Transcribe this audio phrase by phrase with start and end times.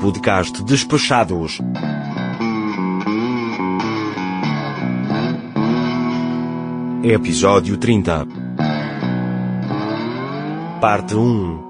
[0.00, 1.60] Podcast Despachados.
[7.04, 8.26] Episódio 30.
[10.80, 11.69] Parte 1.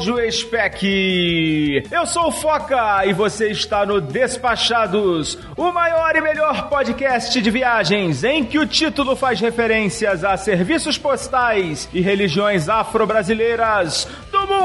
[0.00, 1.84] Áudio spec.
[1.90, 7.50] Eu sou o Foca e você está no Despachados, o maior e melhor podcast de
[7.50, 14.08] viagens em que o título faz referências a serviços postais e religiões afro-brasileiras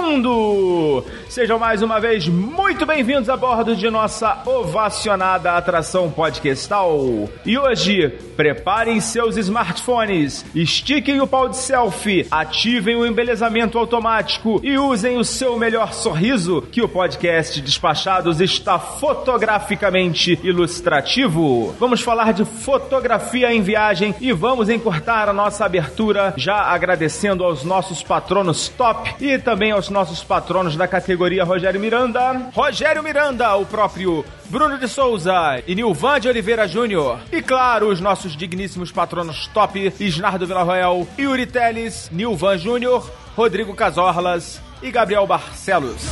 [0.05, 1.03] mundo.
[1.27, 7.27] Sejam mais uma vez muito bem-vindos a bordo de nossa ovacionada atração podcastal.
[7.45, 14.77] E hoje, preparem seus smartphones, estiquem o pau de selfie, ativem o embelezamento automático e
[14.77, 21.75] usem o seu melhor sorriso, que o podcast Despachados está fotograficamente ilustrativo.
[21.79, 27.63] Vamos falar de fotografia em viagem e vamos encurtar a nossa abertura já agradecendo aos
[27.63, 32.51] nossos patronos top e também aos nossos patronos da categoria Rogério Miranda.
[32.53, 37.17] Rogério Miranda, o próprio Bruno de Souza e Nilvan de Oliveira Júnior.
[37.31, 44.61] E claro, os nossos digníssimos patronos top, Isnardo Villarroel, Yuri Teles, Nilvan Júnior, Rodrigo Casorlas
[44.83, 46.11] e Gabriel Barcelos.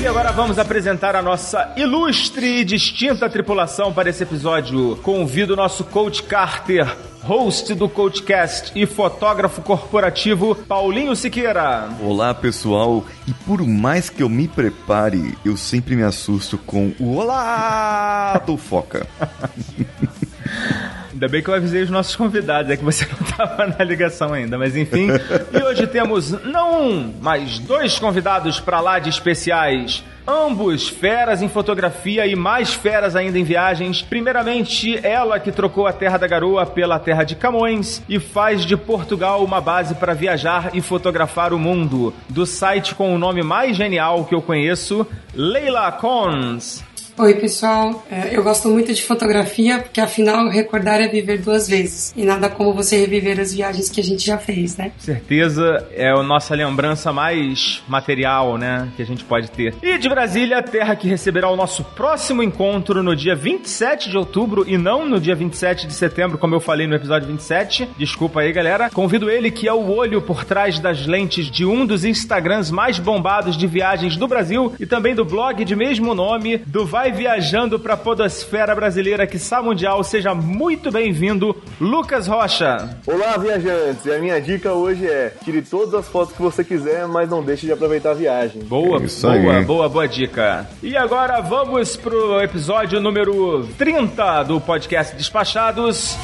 [0.00, 4.94] E agora vamos apresentar a nossa ilustre e distinta tripulação para esse episódio.
[5.02, 6.86] Convido o nosso coach Carter,
[7.26, 11.88] host do Coachcast e fotógrafo corporativo Paulinho Siqueira.
[12.00, 17.16] Olá pessoal, e por mais que eu me prepare, eu sempre me assusto com o
[17.16, 19.08] Olá do Foca.
[21.12, 24.32] Ainda bem que eu avisei os nossos convidados, é que você não estava na ligação
[24.32, 25.08] ainda, mas enfim.
[25.52, 30.04] e hoje temos não um, mas dois convidados para lá de especiais.
[30.26, 34.02] Ambos feras em fotografia e mais feras ainda em viagens.
[34.02, 38.76] Primeiramente, ela que trocou a Terra da Garoa pela Terra de Camões e faz de
[38.76, 42.12] Portugal uma base para viajar e fotografar o mundo.
[42.28, 46.85] Do site com o nome mais genial que eu conheço, Leila Cons.
[47.18, 48.04] Oi, pessoal.
[48.10, 52.12] É, Eu gosto muito de fotografia porque, afinal, recordar é viver duas vezes.
[52.14, 54.92] E nada como você reviver as viagens que a gente já fez, né?
[54.98, 59.74] Certeza é a nossa lembrança mais material, né, que a gente pode ter.
[59.82, 64.64] E de Brasília, terra que receberá o nosso próximo encontro no dia 27 de outubro
[64.68, 67.88] e não no dia 27 de setembro, como eu falei no episódio 27.
[67.96, 68.90] Desculpa aí, galera.
[68.90, 72.98] Convido ele que é o olho por trás das lentes de um dos Instagrams mais
[72.98, 77.78] bombados de viagens do Brasil e também do blog de mesmo nome do Vai Viajando
[77.78, 80.02] pra Podosfera Brasileira, que mundial.
[80.02, 82.98] Seja muito bem-vindo, Lucas Rocha.
[83.06, 84.04] Olá, viajantes!
[84.04, 87.42] E a minha dica hoje é: tire todas as fotos que você quiser, mas não
[87.42, 88.62] deixe de aproveitar a viagem.
[88.64, 90.68] Boa, Isso boa, boa, boa dica.
[90.82, 96.16] E agora vamos pro episódio número 30 do podcast Despachados.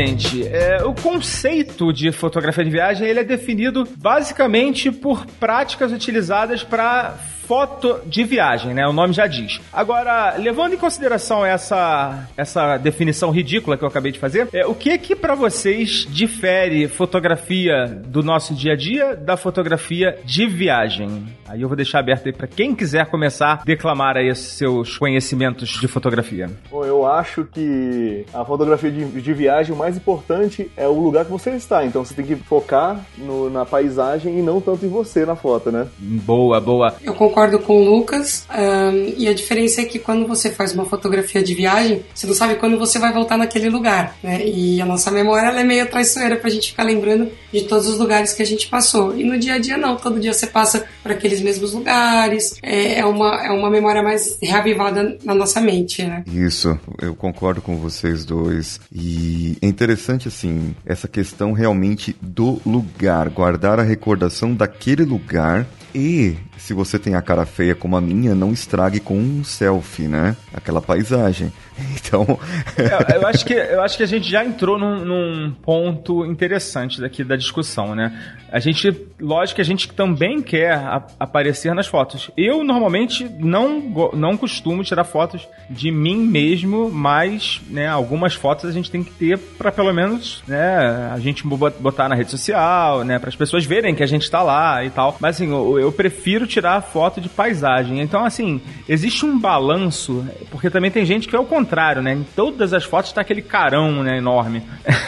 [0.00, 0.46] Gente.
[0.46, 7.14] É, o conceito de fotografia de viagem ele é definido basicamente por práticas utilizadas para
[7.46, 8.86] foto de viagem, né?
[8.86, 9.60] O nome já diz.
[9.72, 14.74] Agora, levando em consideração essa, essa definição ridícula que eu acabei de fazer, é, o
[14.74, 21.26] que que para vocês difere fotografia do nosso dia a dia da fotografia de viagem?
[21.50, 25.68] Aí eu vou deixar aberto aí para quem quiser começar a declamar aí seus conhecimentos
[25.80, 26.48] de fotografia.
[26.70, 31.24] Bom, eu acho que a fotografia de, de viagem, o mais importante é o lugar
[31.24, 31.84] que você está.
[31.84, 35.72] Então você tem que focar no- na paisagem e não tanto em você na foto,
[35.72, 35.88] né?
[35.98, 36.94] Boa, boa.
[37.02, 38.46] Eu concordo com o Lucas.
[38.48, 42.34] ahn, e a diferença é que quando você faz uma fotografia de viagem, você não
[42.34, 44.46] sabe quando você vai voltar naquele lugar, né?
[44.46, 47.98] E a nossa memória ela é meio traiçoeira pra gente ficar lembrando de todos os
[47.98, 49.16] lugares que a gente passou.
[49.16, 52.56] E no dia a dia não, todo dia você passa por aqueles mesmos lugares.
[52.62, 56.24] É, é uma, é uma memória mais reavivada na nossa mente, né?
[56.26, 58.80] Isso, eu concordo com vocês dois.
[58.92, 65.66] E é interessante, assim, essa questão realmente do lugar, guardar a recordação daquele lugar.
[65.94, 70.08] E se você tem a cara feia como a minha, não estrague com um selfie,
[70.08, 70.36] né?
[70.54, 71.52] Aquela paisagem.
[71.96, 72.38] Então,
[72.76, 77.00] É, eu, acho que, eu acho que a gente já entrou num, num ponto interessante
[77.00, 78.12] daqui da discussão, né?
[78.52, 82.30] A gente, lógico que a gente também quer a- aparecer nas fotos.
[82.36, 83.80] Eu, normalmente, não,
[84.12, 89.12] não costumo tirar fotos de mim mesmo, mas, né, algumas fotos a gente tem que
[89.12, 93.36] ter pra pelo menos, né, a gente bo- botar na rede social, né, para as
[93.36, 95.16] pessoas verem que a gente tá lá e tal.
[95.18, 98.00] Mas, assim, o- eu prefiro tirar foto de paisagem.
[98.00, 102.12] Então, assim, existe um balanço, porque também tem gente que é o contrário, né?
[102.12, 104.62] Em todas as fotos tá aquele carão, né, enorme.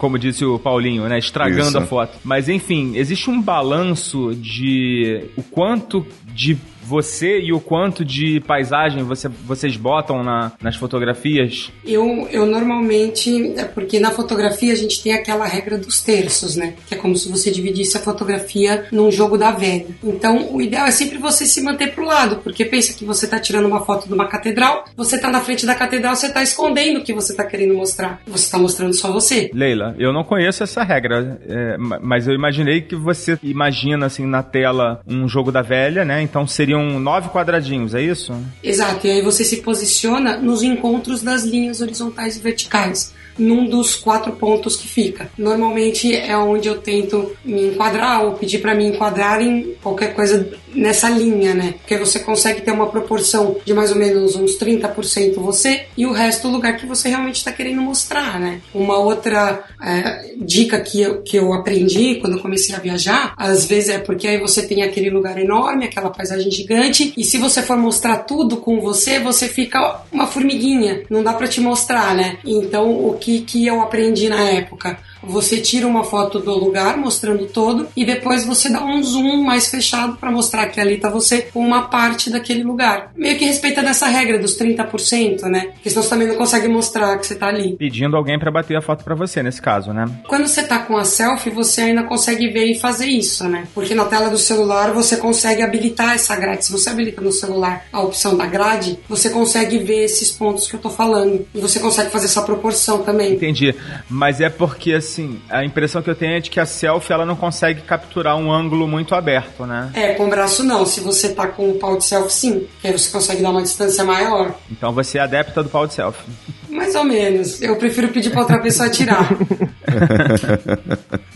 [0.00, 1.18] como disse o Paulinho, né?
[1.18, 1.78] Estragando Isso.
[1.78, 2.18] a foto.
[2.24, 6.56] Mas enfim, existe um balanço de o quanto de
[6.90, 11.70] você e o quanto de paisagem você, vocês botam na, nas fotografias.
[11.86, 16.74] Eu, eu normalmente, é porque na fotografia a gente tem aquela regra dos terços, né?
[16.88, 19.86] Que é como se você dividisse a fotografia num jogo da velha.
[20.02, 23.38] Então, o ideal é sempre você se manter pro lado, porque pensa que você tá
[23.38, 26.98] tirando uma foto de uma catedral, você tá na frente da catedral, você tá escondendo
[26.98, 28.20] o que você tá querendo mostrar.
[28.26, 29.50] Você tá mostrando só você.
[29.54, 34.26] Leila, eu não conheço essa regra, é, ma- mas eu imaginei que você imagina assim
[34.26, 36.20] na tela um jogo da velha, né?
[36.22, 38.32] Então seriam nove quadradinhos, é isso?
[38.62, 43.94] Exato, e aí você se posiciona nos encontros das linhas horizontais e verticais, num dos
[43.94, 45.30] quatro pontos que fica.
[45.36, 50.48] Normalmente é onde eu tento me enquadrar ou pedir para me enquadrar em qualquer coisa
[50.74, 51.74] nessa linha, né?
[51.78, 56.12] Porque você consegue ter uma proporção de mais ou menos uns 30% você e o
[56.12, 58.60] resto o lugar que você realmente está querendo mostrar, né?
[58.74, 63.66] Uma outra é, dica que eu, que eu aprendi quando eu comecei a viajar, às
[63.66, 67.62] vezes é porque aí você tem aquele lugar enorme, aquela paisagem gigante, e se você
[67.62, 72.38] for mostrar tudo com você, você fica uma formiguinha, não dá para te mostrar, né?
[72.44, 74.98] Então, o que, que eu aprendi na época?
[75.22, 79.68] Você tira uma foto do lugar mostrando todo e depois você dá um zoom mais
[79.68, 83.12] fechado para mostrar que ali tá você com uma parte daquele lugar.
[83.16, 85.68] Meio que respeitando essa regra dos 30%, né?
[85.74, 87.76] Porque senão você também não consegue mostrar que você tá ali.
[87.76, 90.06] Pedindo alguém pra bater a foto pra você, nesse caso, né?
[90.26, 93.66] Quando você tá com a selfie, você ainda consegue ver e fazer isso, né?
[93.74, 96.64] Porque na tela do celular você consegue habilitar essa grade.
[96.64, 100.74] Se você habilita no celular a opção da grade, você consegue ver esses pontos que
[100.74, 101.46] eu tô falando.
[101.54, 103.34] E você consegue fazer essa proporção também.
[103.34, 103.74] Entendi.
[104.08, 105.09] Mas é porque, assim,
[105.48, 108.52] a impressão que eu tenho é de que a selfie ela não consegue capturar um
[108.52, 109.90] ângulo muito aberto, né?
[109.94, 110.84] É, com o braço não.
[110.84, 112.66] Se você tá com o pau de selfie, sim.
[112.80, 114.54] Que aí você consegue dar uma distância maior.
[114.70, 116.24] Então você é adepta do pau de selfie.
[116.68, 117.60] Mais ou menos.
[117.60, 119.28] Eu prefiro pedir pra outra pessoa tirar.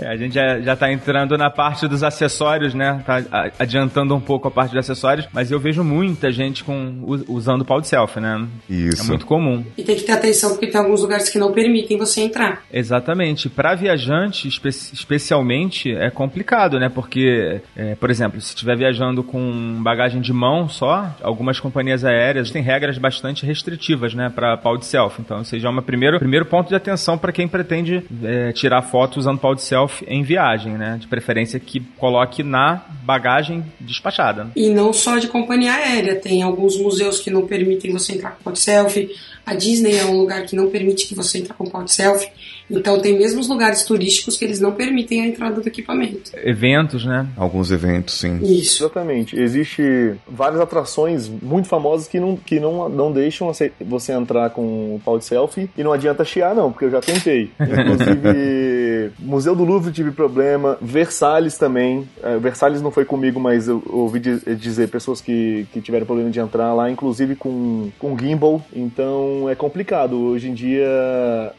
[0.04, 3.02] É, a gente já, já tá entrando na parte dos acessórios, né?
[3.06, 7.64] Tá adiantando um pouco a parte de acessórios, mas eu vejo muita gente com, usando
[7.64, 8.46] pau de selfie, né?
[8.68, 9.02] Isso.
[9.02, 9.64] É muito comum.
[9.78, 12.62] e tem que ter atenção porque tem alguns lugares que não permitem você entrar.
[12.72, 13.48] Exatamente.
[13.48, 16.88] Para viajante, espe- especialmente, é complicado, né?
[16.88, 22.50] Porque, é, por exemplo, se estiver viajando com bagagem de mão só, algumas companhias aéreas
[22.50, 24.30] têm regras bastante restritivas, né?
[24.34, 25.22] Para pau de selfie.
[25.22, 28.82] Então, esse já é um primeiro, primeiro ponto de atenção para quem pretende é, tirar
[28.82, 30.96] foto usando pau de selfie em viagem, né?
[31.00, 34.50] De preferência que coloque na bagagem despachada.
[34.56, 38.44] E não só de companhia aérea, tem alguns museus que não permitem você entrar com
[38.44, 39.10] pau selfie.
[39.44, 42.30] A Disney é um lugar que não permite que você entre com pau selfie.
[42.70, 46.30] Então tem mesmo os lugares turísticos que eles não permitem a entrada do equipamento.
[46.42, 47.26] Eventos, né?
[47.36, 48.38] Alguns eventos, sim.
[48.42, 48.82] Isso.
[48.84, 49.38] Exatamente.
[49.38, 53.72] Existe várias atrações muito famosas que não, que não, não deixam você-
[54.14, 54.62] entrar com
[54.96, 57.50] o pau de selfie e não adianta chiar, não, porque eu já tentei.
[57.60, 62.08] Inclusive, Museu do Louvre tive problema, Versalhes também.
[62.22, 66.30] É, Versalhes não foi comigo, mas eu ouvi di- dizer pessoas que, que tiveram problema
[66.30, 68.62] de entrar lá, inclusive com, com gimbal.
[68.74, 70.86] Então é complicado hoje em dia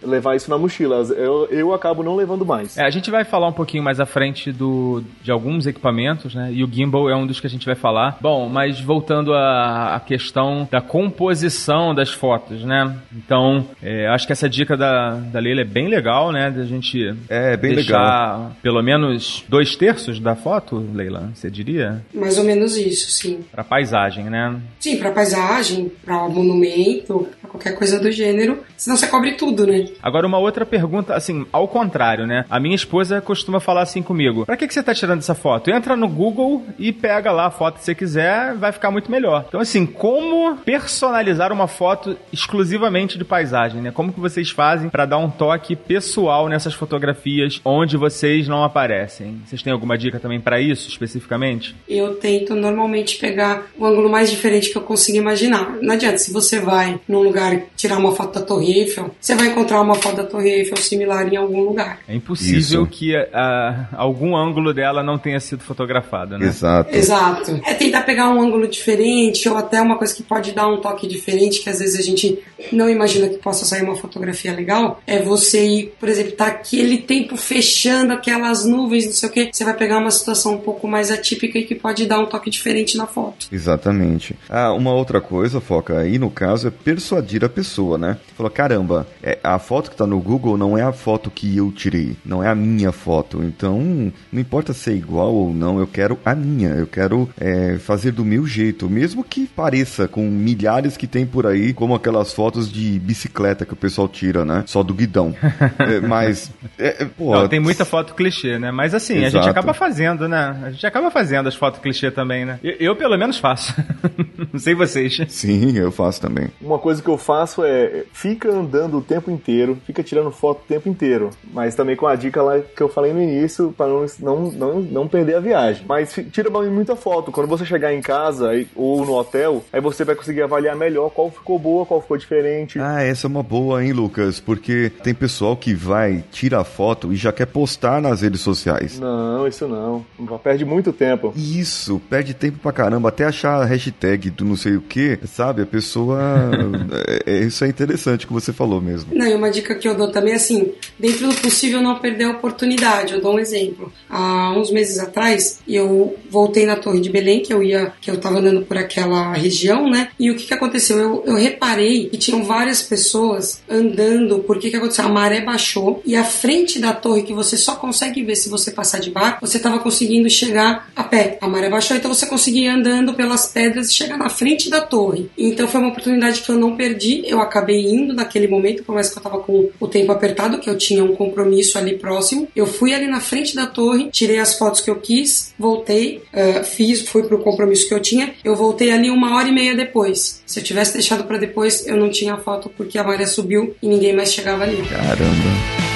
[0.04, 0.96] levar isso na mochila.
[1.10, 2.78] Eu, eu acabo não levando mais.
[2.78, 6.50] É, a gente vai falar um pouquinho mais à frente do, de alguns equipamentos, né?
[6.52, 8.18] E o gimbal é um dos que a gente vai falar.
[8.22, 12.96] Bom, mas voltando à, à questão da composição das fotos, né?
[13.16, 16.52] Então, é, acho que essa dica da, da Leila é bem legal, né?
[16.52, 22.02] Da gente É, bem deixar pelo menos dois terços da foto, Leila, você diria?
[22.14, 23.40] Mais ou menos isso, sim.
[23.52, 24.56] Pra paisagem, né?
[24.80, 28.59] Sim, pra paisagem, pra monumento, pra qualquer coisa do gênero.
[28.78, 29.85] Senão você cobre tudo, né?
[30.02, 32.45] Agora, uma outra pergunta, assim, ao contrário, né?
[32.49, 35.69] A minha esposa costuma falar assim comigo: pra que, que você tá tirando essa foto?
[35.69, 39.45] Entra no Google e pega lá a foto que você quiser, vai ficar muito melhor.
[39.47, 43.92] Então, assim, como personalizar uma foto exclusivamente de paisagem, né?
[43.92, 49.42] Como que vocês fazem pra dar um toque pessoal nessas fotografias onde vocês não aparecem?
[49.45, 51.75] Vocês têm alguma dica também pra isso, especificamente?
[51.87, 55.77] eu tento normalmente pegar o ângulo mais diferente que eu consigo imaginar.
[55.81, 59.47] Não adianta, se você vai num lugar tirar uma foto da Torre Eiffel, você vai
[59.47, 61.99] encontrar uma foto da Torre Eiffel similar em algum lugar.
[62.07, 62.87] É impossível Isso.
[62.87, 66.47] que ah, algum ângulo dela não tenha sido fotografado, né?
[66.47, 66.95] Exato.
[66.95, 67.61] Exato.
[67.65, 71.07] É tentar pegar um ângulo diferente ou até uma coisa que pode dar um toque
[71.07, 72.39] diferente que às vezes a gente
[72.71, 76.47] não imagina imagina que possa sair uma fotografia legal, é você ir, por exemplo, tá
[76.47, 80.57] aquele tempo fechando aquelas nuvens, não sei o que, você vai pegar uma situação um
[80.57, 83.47] pouco mais atípica e que pode dar um toque diferente na foto.
[83.51, 84.35] Exatamente.
[84.49, 88.17] Ah, uma outra coisa, Foca, aí no caso é persuadir a pessoa, né?
[88.35, 91.72] Falou, caramba, é, a foto que tá no Google não é a foto que eu
[91.72, 93.44] tirei, não é a minha foto.
[93.44, 97.78] Então, não importa se é igual ou não, eu quero a minha, eu quero é,
[97.78, 102.34] fazer do meu jeito, mesmo que pareça com milhares que tem por aí, como aquelas
[102.34, 104.64] fotos de bicicleta que o pessoal tira, né?
[104.66, 105.36] Só do guidão.
[105.80, 108.72] é, mas, é, é, pô, Não, tem muita foto clichê, né?
[108.72, 109.50] Mas assim, a gente Exato.
[109.50, 110.60] acaba fazendo, né?
[110.64, 112.60] A gente acaba fazendo as fotos clichê também, né?
[112.64, 113.74] Eu, eu, pelo menos faço.
[114.52, 115.19] não sei vocês.
[115.28, 116.48] Sim, eu faço também.
[116.62, 120.68] Uma coisa que eu faço é fica andando o tempo inteiro, fica tirando foto o
[120.68, 121.30] tempo inteiro.
[121.54, 124.80] Mas também com a dica lá que eu falei no início, para não, não, não,
[124.81, 125.85] não perder a viagem.
[125.88, 127.31] Mas tira muita foto.
[127.31, 131.09] Quando você chegar em casa aí- ou no hotel, aí você vai conseguir avaliar melhor
[131.09, 132.80] qual ficou boa, qual ficou diferente.
[132.80, 134.40] Ah, essa é uma boa, hein, Lucas?
[134.40, 139.00] Porque tem pessoal que vai, tira a foto e já quer postar nas redes sociais.
[139.00, 140.06] Não, isso não.
[140.44, 141.33] Perde muito tempo.
[141.35, 145.62] Isso, perde tempo pra caramba, até achar a hashtag do não sei o que, sabe?
[145.62, 146.19] A pessoa.
[147.26, 149.14] é, é- isso é interessante que você falou mesmo.
[149.16, 152.25] Não, e uma dica que eu dou também é assim, dentro do possível não perder
[152.25, 153.14] a oportunidade.
[153.14, 153.92] Eu dou um exemplo.
[154.09, 158.18] Há uns meses atrás, eu voltei na Torre de Belém, que eu ia, que eu
[158.18, 160.09] tava andando por aquela região, né?
[160.19, 160.97] E o que que aconteceu?
[160.97, 165.06] Eu, eu reparei que tinham várias pessoas andando, porque que aconteceu?
[165.06, 168.71] A maré baixou e a frente da torre, que você só consegue ver se você
[168.71, 171.37] passar de barco, você tava conseguindo chegar a pé.
[171.42, 174.81] A maré baixou, então você conseguia ir andando pelas pedras e chegar na frente da
[174.81, 175.30] torre.
[175.37, 177.23] Então foi uma oportunidade que eu não perdi.
[177.25, 180.69] Eu acabei indo naquele momento, por mais que eu tava com o tempo apertado, que
[180.69, 182.47] eu tinha um compromisso ali próximo.
[182.56, 186.63] Eu fui ali na frente da torre, tirei as fotos que eu quis, voltei, eh,
[186.63, 188.33] fiz, fui pro compromisso que eu tinha.
[188.44, 190.42] Eu voltei ali uma hora e meia depois.
[190.45, 193.87] Se eu tivesse deixado para depois, eu não tinha foto porque a maré subiu e
[193.87, 194.77] ninguém mais chegava ali.
[194.87, 195.94] Caramba.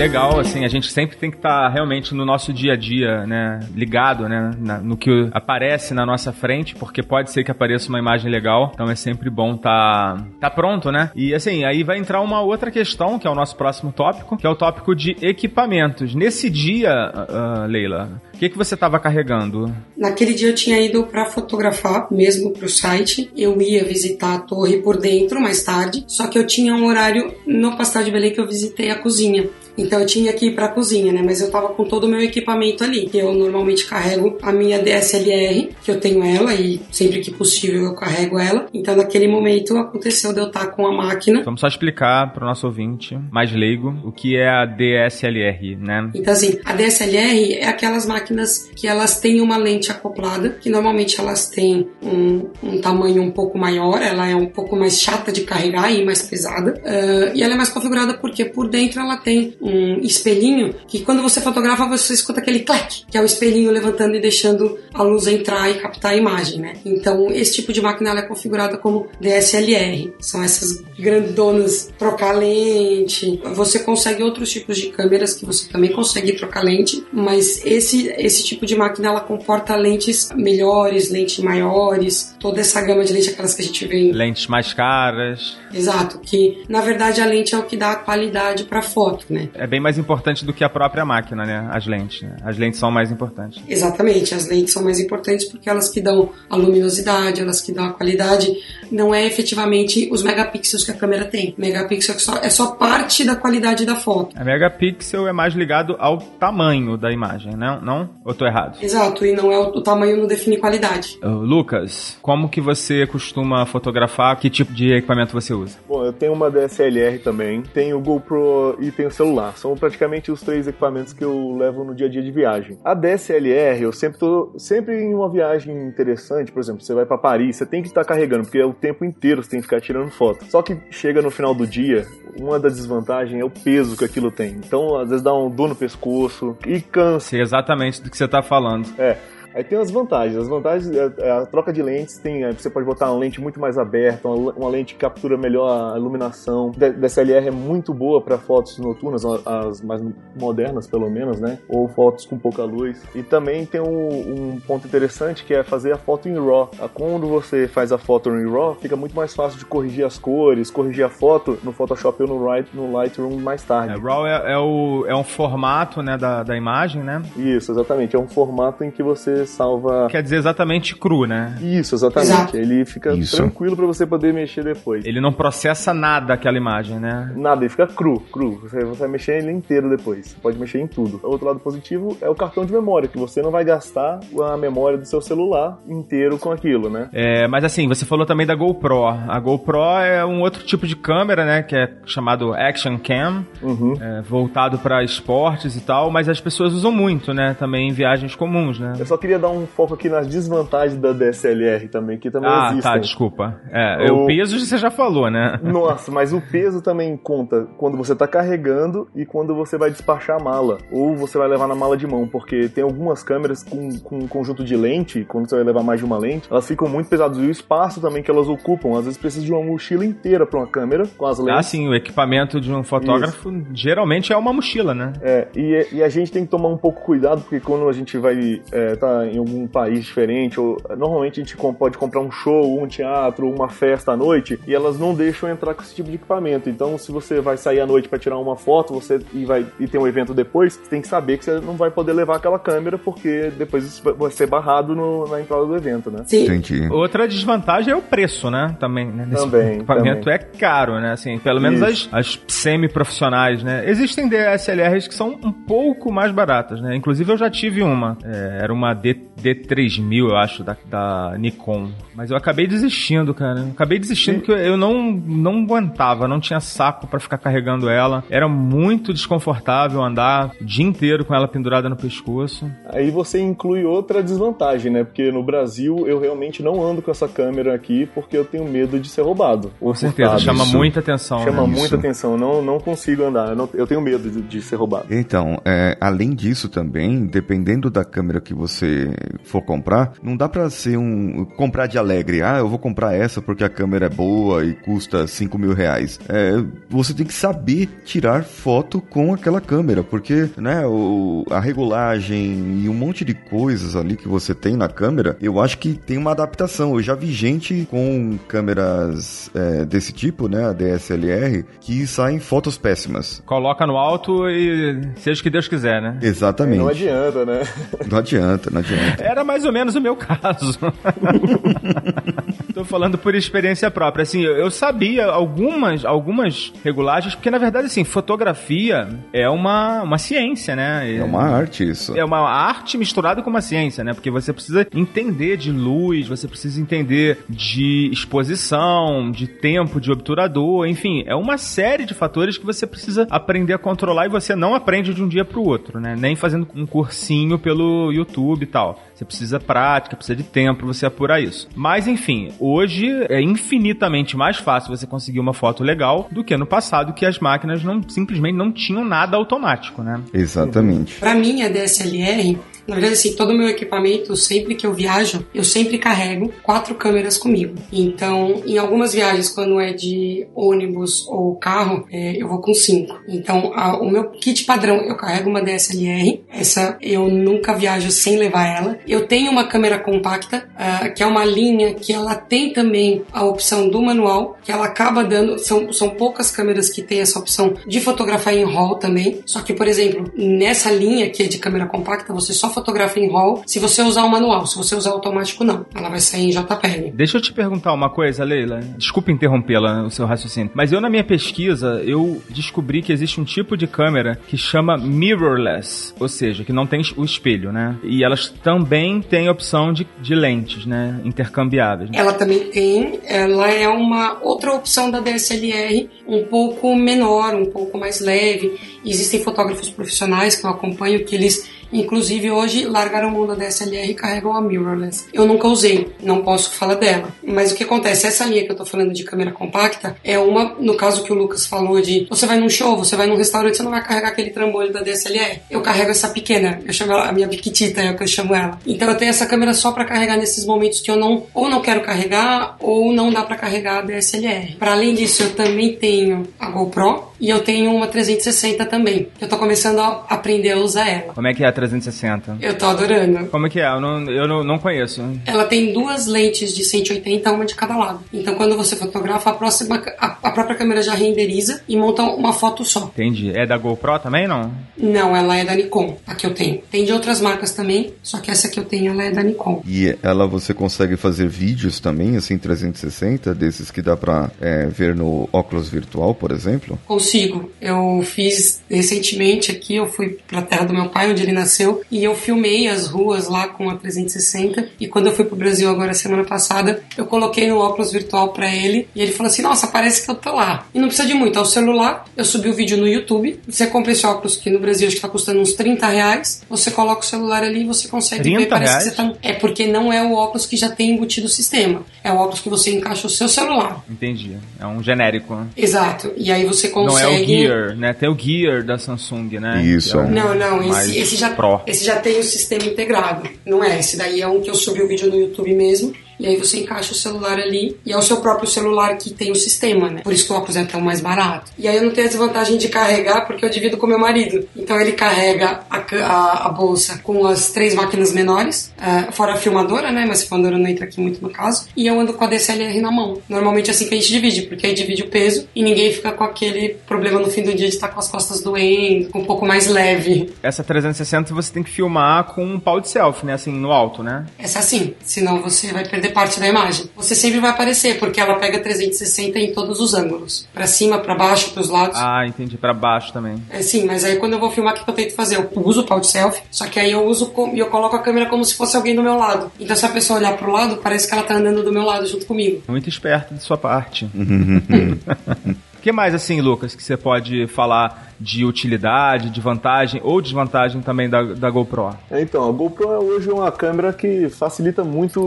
[0.00, 3.60] Legal, assim, a gente sempre tem que estar realmente no nosso dia a dia, né?
[3.74, 4.50] Ligado, né?
[4.58, 8.70] na- no que aparece na nossa frente, porque pode ser que apareça uma imagem legal,
[8.72, 11.10] então é sempre bom tá, tá pronto, né?
[11.14, 14.46] E assim, aí vai entrar uma outra questão, que é o nosso próximo tópico, que
[14.46, 16.14] é o tópico de equipamentos.
[16.14, 19.70] Nesse dia, ah, Leila, o que, que você estava carregando?
[19.94, 23.30] Naquele dia eu tinha ido para fotografar, mesmo pro site.
[23.36, 27.34] Eu ia visitar a torre por dentro mais tarde, só que eu tinha um horário
[27.46, 29.46] no Pastel de Belém que eu visitei a cozinha.
[29.80, 31.22] Então eu tinha que ir pra cozinha, né?
[31.24, 33.10] Mas eu tava com todo o meu equipamento ali.
[33.12, 37.94] Eu normalmente carrego a minha DSLR, que eu tenho ela e sempre que possível eu
[37.94, 38.66] carrego ela.
[38.72, 41.42] Então naquele momento aconteceu de eu estar com a máquina.
[41.42, 46.10] Vamos só explicar para o nosso ouvinte mais leigo o que é a DSLR, né?
[46.14, 51.20] Então, assim, a DSLR é aquelas máquinas que elas têm uma lente acoplada, que normalmente
[51.20, 55.42] elas têm um, um tamanho um pouco maior, ela é um pouco mais chata de
[55.42, 56.80] carregar e mais pesada.
[56.84, 59.69] Ah, e ela é mais configurada porque por dentro ela tem um
[60.02, 64.20] espelhinho que quando você fotografa você escuta aquele clac, que é o espelhinho levantando e
[64.20, 66.74] deixando a luz entrar e captar a imagem, né?
[66.84, 70.12] Então, esse tipo de máquina é configurada como DSLR.
[70.20, 73.40] São essas grandonas trocar lente.
[73.54, 78.44] Você consegue outros tipos de câmeras que você também consegue trocar lente, mas esse esse
[78.44, 83.54] tipo de máquina ela comporta lentes melhores, lentes maiores, toda essa gama de lentes aquelas
[83.54, 85.56] que a gente vê em Lentes mais caras.
[85.72, 89.48] Exato, que na verdade a lente é o que dá a qualidade para foto, né?
[89.54, 91.68] É bem mais importante do que a própria máquina, né?
[91.70, 92.22] As lentes.
[92.22, 92.36] Né?
[92.44, 93.62] As lentes são mais importantes.
[93.68, 97.84] Exatamente, as lentes são mais importantes porque elas que dão a luminosidade, elas que dão
[97.84, 98.52] a qualidade,
[98.90, 101.54] não é efetivamente os megapixels que a câmera tem.
[101.56, 104.36] Megapixel é só, é só parte da qualidade da foto.
[104.38, 107.80] A megapixel é mais ligado ao tamanho da imagem, não?
[107.80, 108.10] Não?
[108.24, 108.78] Ou tô errado?
[108.82, 111.18] Exato, e não é o, o tamanho não define qualidade.
[111.22, 114.38] Ô, Lucas, como que você costuma fotografar?
[114.38, 115.78] Que tipo de equipamento você usa?
[115.88, 119.39] Bom, eu tenho uma DSLR também, tenho o GoPro e tenho o celular.
[119.56, 122.78] São praticamente os três equipamentos que eu levo no dia a dia de viagem.
[122.84, 127.18] A DSLR, eu sempre tô sempre em uma viagem interessante, por exemplo, você vai para
[127.18, 129.80] Paris, você tem que estar carregando, porque é o tempo inteiro você tem que ficar
[129.80, 130.44] tirando foto.
[130.46, 132.06] Só que chega no final do dia,
[132.38, 134.52] uma das desvantagens é o peso que aquilo tem.
[134.52, 137.30] Então, às vezes dá um dor no pescoço e cansa.
[137.30, 138.88] Sei exatamente do que você tá falando.
[138.98, 139.16] É.
[139.54, 140.36] Aí tem as vantagens.
[140.36, 142.18] As vantagens é, é a troca de lentes.
[142.18, 145.94] Tem, você pode botar uma lente muito mais aberta, uma, uma lente que captura melhor
[145.94, 146.70] a iluminação.
[146.70, 150.02] D DSLR é muito boa para fotos noturnas, as mais
[150.38, 151.58] modernas pelo menos, né?
[151.68, 153.02] Ou fotos com pouca luz.
[153.14, 156.70] E também tem um, um ponto interessante que é fazer a foto em RAW.
[156.94, 160.70] Quando você faz a foto em RAW, fica muito mais fácil de corrigir as cores,
[160.70, 163.94] corrigir a foto no Photoshop ou no, no Lightroom mais tarde.
[163.94, 167.22] É, RAW é, é, o, é um formato né, da, da imagem, né?
[167.36, 168.14] Isso, exatamente.
[168.14, 170.08] É um formato em que você salva.
[170.10, 171.56] Quer dizer exatamente cru, né?
[171.60, 172.32] Isso, exatamente.
[172.32, 172.56] Exato.
[172.56, 173.36] Ele fica Isso.
[173.36, 175.04] tranquilo para você poder mexer depois.
[175.04, 177.32] Ele não processa nada aquela imagem, né?
[177.36, 178.60] Nada, ele fica cru, cru.
[178.62, 180.28] Você, você vai mexer ele inteiro depois.
[180.28, 181.20] Você pode mexer em tudo.
[181.22, 184.20] O outro lado positivo é o cartão de memória, que você não vai gastar
[184.52, 187.08] a memória do seu celular inteiro com aquilo, né?
[187.12, 189.06] É, mas assim, você falou também da GoPro.
[189.06, 191.62] A GoPro é um outro tipo de câmera, né?
[191.62, 193.94] Que é chamado Action Cam, uhum.
[194.00, 197.54] é, voltado para esportes e tal, mas as pessoas usam muito, né?
[197.58, 198.94] Também em viagens comuns, né?
[198.98, 202.70] Eu só queria dar um foco aqui nas desvantagens da DSLR também, que também ah,
[202.70, 202.90] existem.
[202.90, 203.60] Ah, tá, desculpa.
[203.70, 204.24] É, o...
[204.24, 205.58] o peso você já falou, né?
[205.62, 210.40] Nossa, mas o peso também conta quando você tá carregando e quando você vai despachar
[210.40, 210.78] a mala.
[210.90, 214.28] Ou você vai levar na mala de mão, porque tem algumas câmeras com, com um
[214.28, 217.38] conjunto de lente, quando você vai levar mais de uma lente, elas ficam muito pesadas.
[217.38, 220.60] E o espaço também que elas ocupam, às vezes precisa de uma mochila inteira para
[220.60, 221.54] uma câmera com as lentes.
[221.58, 223.66] Ah, sim, o equipamento de um fotógrafo Isso.
[223.72, 225.12] geralmente é uma mochila, né?
[225.22, 228.16] É, e, e, a gente tem que tomar um pouco cuidado, porque quando a gente
[228.18, 232.80] vai é, tá em algum país diferente, ou normalmente a gente pode comprar um show,
[232.80, 236.16] um teatro, uma festa à noite, e elas não deixam entrar com esse tipo de
[236.16, 236.68] equipamento.
[236.68, 239.86] Então, se você vai sair à noite para tirar uma foto, você e vai e
[239.86, 242.58] tem um evento depois, você tem que saber que você não vai poder levar aquela
[242.58, 246.22] câmera porque depois vai ser barrado no, na entrada do evento, né?
[246.26, 246.44] Sim.
[246.44, 246.88] Entendi.
[246.90, 248.76] Outra desvantagem é o preço, né?
[248.78, 249.26] Também, né?
[249.26, 249.76] Nesse também.
[249.76, 250.34] equipamento também.
[250.34, 251.12] é caro, né?
[251.12, 253.88] Assim, pelo menos as, as semi-profissionais, né?
[253.88, 256.94] Existem DSLRs que são um pouco mais baratas, né?
[256.94, 258.16] Inclusive eu já tive uma.
[258.24, 261.90] É, era uma D, D3000, eu acho, da, da Nikon.
[262.14, 263.68] Mas eu acabei desistindo, cara.
[263.70, 268.22] Acabei desistindo porque eu não, não aguentava, não tinha saco para ficar carregando ela.
[268.28, 272.70] Era muito desconfortável andar o dia inteiro com ela pendurada no pescoço.
[272.92, 275.04] Aí você inclui outra desvantagem, né?
[275.04, 278.98] Porque no Brasil eu realmente não ando com essa câmera aqui porque eu tenho medo
[278.98, 279.72] de ser roubado.
[279.80, 280.76] Com certeza, chama Isso.
[280.76, 281.42] muita atenção.
[281.42, 281.68] Chama né?
[281.68, 281.96] muita Isso.
[281.96, 282.36] atenção.
[282.36, 283.50] Não, não consigo andar.
[283.50, 285.06] Eu, não, eu tenho medo de, de, ser roubado.
[285.10, 288.99] Então, é, além disso também, dependendo da câmera que você
[289.44, 292.42] for comprar, não dá para ser um comprar de alegre.
[292.42, 296.18] Ah, eu vou comprar essa porque a câmera é boa e custa 5 mil reais.
[296.28, 296.52] É,
[296.88, 302.88] você tem que saber tirar foto com aquela câmera, porque né, o, a regulagem e
[302.88, 306.32] um monte de coisas ali que você tem na câmera, eu acho que tem uma
[306.32, 306.94] adaptação.
[306.94, 312.78] Eu já vi gente com câmeras é, desse tipo, né, a DSLR, que saem fotos
[312.78, 313.42] péssimas.
[313.46, 316.18] Coloca no alto e seja o que Deus quiser, né?
[316.22, 316.78] Exatamente.
[316.78, 317.62] Não adianta, né?
[318.10, 318.89] Não adianta, não adianta.
[319.18, 320.78] Era mais ou menos o meu caso.
[322.74, 324.22] Tô falando por experiência própria.
[324.22, 330.76] Assim, eu sabia algumas, algumas regulagens, porque na verdade, assim, fotografia é uma, uma ciência,
[330.76, 331.16] né?
[331.16, 332.16] É uma arte isso.
[332.16, 334.14] É uma arte misturada com uma ciência, né?
[334.14, 340.86] Porque você precisa entender de luz, você precisa entender de exposição, de tempo de obturador,
[340.86, 344.74] enfim, é uma série de fatores que você precisa aprender a controlar e você não
[344.74, 346.14] aprende de um dia para o outro, né?
[346.16, 348.98] Nem fazendo um cursinho pelo YouTube tal.
[349.14, 351.68] Você precisa prática, precisa de tempo para você apurar isso.
[351.74, 356.66] Mas enfim, hoje é infinitamente mais fácil você conseguir uma foto legal do que no
[356.66, 360.20] passado, que as máquinas não simplesmente não tinham nada automático, né?
[360.32, 361.18] Exatamente.
[361.18, 365.46] Para mim, a DSLR na verdade, assim, todo o meu equipamento, sempre que eu viajo,
[365.54, 367.74] eu sempre carrego quatro câmeras comigo.
[367.92, 373.18] Então, em algumas viagens, quando é de ônibus ou carro, é, eu vou com cinco.
[373.28, 376.42] Então, a, o meu kit padrão, eu carrego uma DSLR.
[376.48, 378.98] Essa eu nunca viajo sem levar ela.
[379.06, 383.44] Eu tenho uma câmera compacta, uh, que é uma linha que ela tem também a
[383.44, 385.58] opção do manual, que ela acaba dando.
[385.58, 389.40] São, são poucas câmeras que tem essa opção de fotografar em RAW também.
[389.44, 393.30] Só que, por exemplo, nessa linha que é de câmera compacta, você só fotografa em
[393.30, 394.66] RAW se você usar o manual.
[394.66, 395.86] Se você usar o automático, não.
[395.94, 397.12] Ela vai sair em JPEG.
[397.12, 398.80] Deixa eu te perguntar uma coisa, Leila.
[398.96, 400.70] Desculpa interrompê-la, o seu raciocínio.
[400.74, 404.96] Mas eu, na minha pesquisa, eu descobri que existe um tipo de câmera que chama
[404.96, 406.14] mirrorless.
[406.18, 407.96] Ou seja, que não tem o espelho, né?
[408.02, 411.20] E elas também têm opção de, de lentes, né?
[411.24, 412.10] Intercambiáveis.
[412.12, 413.20] Ela também tem.
[413.24, 418.78] Ela é uma outra opção da DSLR, um pouco menor, um pouco mais leve.
[419.04, 424.14] Existem fotógrafos profissionais que eu acompanho que eles Inclusive hoje largaram mão da DSLR e
[424.14, 425.26] carregam a mirrorless.
[425.32, 427.28] Eu nunca usei, não posso falar dela.
[427.42, 428.26] Mas o que acontece?
[428.26, 431.34] Essa linha que eu tô falando de câmera compacta é uma, no caso que o
[431.36, 434.28] Lucas falou de você vai num show, você vai num restaurante, você não vai carregar
[434.28, 435.60] aquele trambolho da DSLR.
[435.70, 438.54] Eu carrego essa pequena, eu chamo ela a minha piquitita, é o que eu chamo
[438.54, 438.78] ela.
[438.86, 441.80] Então eu tenho essa câmera só para carregar nesses momentos que eu não ou não
[441.80, 444.76] quero carregar ou não dá para carregar a DSLR.
[444.78, 449.28] Para além disso, eu também tenho a GoPro e eu tenho uma 360 também.
[449.40, 451.32] Eu tô começando a aprender a usar ela.
[451.32, 452.58] Como é que é a 360?
[452.60, 453.46] Eu tô adorando.
[453.46, 453.86] Como é que é?
[453.86, 455.22] Eu não, eu não, não conheço.
[455.46, 458.20] Ela tem duas lentes de 180, uma de cada lado.
[458.32, 462.52] Então quando você fotografa, a, próxima, a, a própria câmera já renderiza e monta uma
[462.52, 463.10] foto só.
[463.14, 463.52] Entendi.
[463.56, 464.72] É da GoPro também, não?
[464.96, 466.82] Não, ela é da Nikon, a que eu tenho.
[466.90, 469.82] Tem de outras marcas também, só que essa que eu tenho, ela é da Nikon.
[469.86, 475.14] E ela você consegue fazer vídeos também, assim, 360, desses que dá pra é, ver
[475.14, 476.98] no óculos virtual, por exemplo?
[477.06, 477.70] Consigo.
[477.80, 482.22] Eu fiz recentemente aqui, eu fui pra terra do meu pai, onde ele nasceu, e
[482.22, 484.88] eu filmei as ruas lá com a 360.
[485.00, 488.74] E quando eu fui pro Brasil agora semana passada, eu coloquei no óculos virtual pra
[488.74, 490.86] ele e ele falou assim: Nossa, parece que eu tô lá.
[490.94, 492.24] E não precisa de muito, é o celular.
[492.36, 493.60] Eu subi o vídeo no YouTube.
[493.68, 496.62] Você compra esse óculos que no Brasil acho que tá custando uns 30 reais.
[496.68, 498.66] Você coloca o celular ali e você consegue 30 ver.
[498.68, 499.04] Parece reais?
[499.10, 499.32] que você tá.
[499.42, 502.02] É porque não é o óculos que já tem embutido o sistema.
[502.22, 504.04] É o óculos que você encaixa o seu celular.
[504.08, 504.56] Entendi.
[504.78, 505.66] É um genérico.
[505.76, 506.32] Exato.
[506.36, 507.22] E aí você consegue.
[507.22, 508.12] Não é o Gear, né?
[508.12, 509.82] Tem o Gear da Samsung, né?
[509.82, 511.80] Isso, Que é o Não, não, esse, esse, já, Pro.
[511.86, 513.48] esse já tem o sistema integrado.
[513.64, 516.12] Não é, esse daí é um que eu subi o vídeo no YouTube mesmo.
[516.40, 519.52] E aí você encaixa o celular ali e é o seu próprio celular que tem
[519.52, 520.22] o sistema, né?
[520.22, 521.70] Por isso que o óculos é tão mais barato.
[521.78, 524.66] E aí eu não tenho a desvantagem de carregar porque eu divido com meu marido.
[524.74, 529.56] Então ele carrega a, a, a bolsa com as três máquinas menores, eh, fora a
[529.56, 530.24] filmadora, né?
[530.26, 531.86] Mas a filmadora não entra aqui muito no caso.
[531.94, 533.40] E eu ando com a DSLR na mão.
[533.48, 536.32] Normalmente é assim que a gente divide, porque aí divide o peso e ninguém fica
[536.32, 539.44] com aquele problema no fim do dia de estar com as costas doendo, com um
[539.44, 540.52] pouco mais leve.
[540.62, 543.54] Essa 360 você tem que filmar com um pau de selfie, né?
[543.54, 544.46] Assim, no alto, né?
[544.58, 547.08] Essa sim, senão você vai perder parte da imagem.
[547.16, 550.66] Você sempre vai aparecer, porque ela pega 360 em todos os ângulos.
[550.72, 552.18] Pra cima, pra baixo, pros lados.
[552.18, 552.76] Ah, entendi.
[552.76, 553.62] Pra baixo também.
[553.70, 555.56] É sim, mas aí quando eu vou filmar, o que eu tento fazer?
[555.56, 558.20] Eu uso o pau de selfie, só que aí eu uso e eu coloco a
[558.20, 559.70] câmera como se fosse alguém do meu lado.
[559.78, 562.26] Então se a pessoa olhar pro lado, parece que ela tá andando do meu lado
[562.26, 562.82] junto comigo.
[562.88, 564.24] Muito esperto de sua parte.
[564.24, 571.02] O que mais, assim, Lucas, que você pode falar de utilidade, de vantagem ou desvantagem
[571.02, 572.16] também da, da GoPro?
[572.30, 575.40] É, Então, a GoPro é hoje uma câmera que facilita muito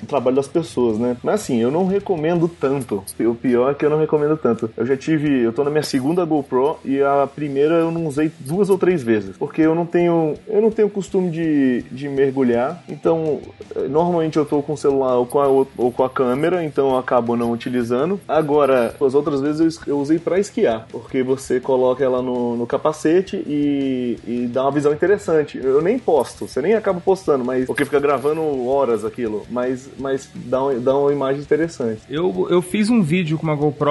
[0.00, 1.16] o trabalho das pessoas, né?
[1.22, 3.02] Mas assim, eu não recomendo tanto.
[3.20, 4.70] O pior é que eu não recomendo tanto.
[4.76, 8.30] Eu já tive, eu tô na minha segunda GoPro e a primeira eu não usei
[8.40, 12.82] duas ou três vezes, porque eu não tenho, eu não tenho costume de, de mergulhar.
[12.88, 13.40] Então,
[13.88, 16.98] normalmente eu tô com o celular ou com a, ou com a câmera, então eu
[16.98, 18.20] acabo não utilizando.
[18.28, 22.66] Agora, as outras vezes eu, eu usei pra esquiar, porque você coloca ela no, no
[22.66, 25.58] capacete e, e dá uma visão interessante.
[25.62, 30.28] Eu nem posto, você nem acaba postando, mas porque fica gravando horas aquilo, mas, mas
[30.34, 32.00] dá, um- dá uma imagem interessante.
[32.10, 33.86] Eu, eu fiz um vídeo com uma GoPro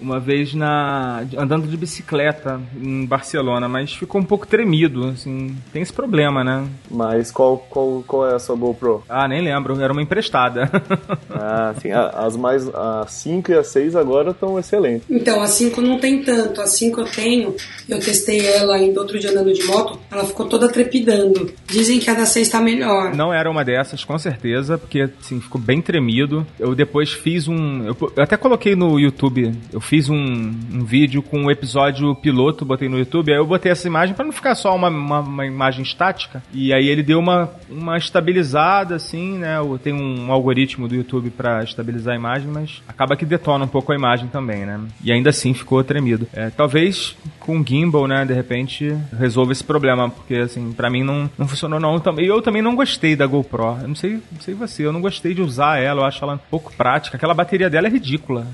[0.00, 5.54] uma vez na andando de bicicleta em Barcelona, mas ficou um pouco tremido, assim.
[5.72, 6.66] Tem esse problema, né?
[6.90, 9.02] Mas qual, qual, qual é a sua GoPro?
[9.08, 10.70] Ah, nem lembro, era uma emprestada.
[11.36, 15.04] Ah, sim, a- as mais a 5 e a 6 agora estão excelentes.
[15.10, 16.60] Então, a 5 não tem tanto.
[16.60, 17.54] A 5 eu tenho,
[17.88, 21.52] eu testei ela ainda outro dia andando de moto, ela ficou toda trepidando.
[21.66, 23.14] Dizem que a da 6 tá melhor.
[23.14, 26.46] Não era uma dessas, com certeza, porque assim, ficou bem tremido.
[26.58, 27.84] Eu depois fiz um.
[27.84, 29.52] Eu, eu até coloquei no YouTube.
[29.72, 33.32] Eu fiz um, um vídeo com o episódio piloto, botei no YouTube.
[33.32, 36.42] Aí eu botei essa imagem pra não ficar só uma, uma, uma imagem estática.
[36.52, 39.56] E aí ele deu uma, uma estabilizada, assim, né?
[39.82, 43.92] Tem um algoritmo do YouTube pra estabilizar a imagem, mas acaba que detona um pouco
[43.92, 44.80] a imagem também, né?
[45.02, 46.26] E ainda assim ficou tremido.
[46.32, 51.28] É, talvez com gimbal, né, de repente, resolva esse problema, porque assim, pra mim não,
[51.38, 51.98] não funcionou não.
[52.00, 53.76] Também eu também não gostei da GoPro.
[53.82, 56.34] Eu não sei, não sei você, eu não gostei de usar ela, eu acho ela
[56.34, 57.16] um pouco prática.
[57.16, 58.46] Aquela bateria dela é ridícula.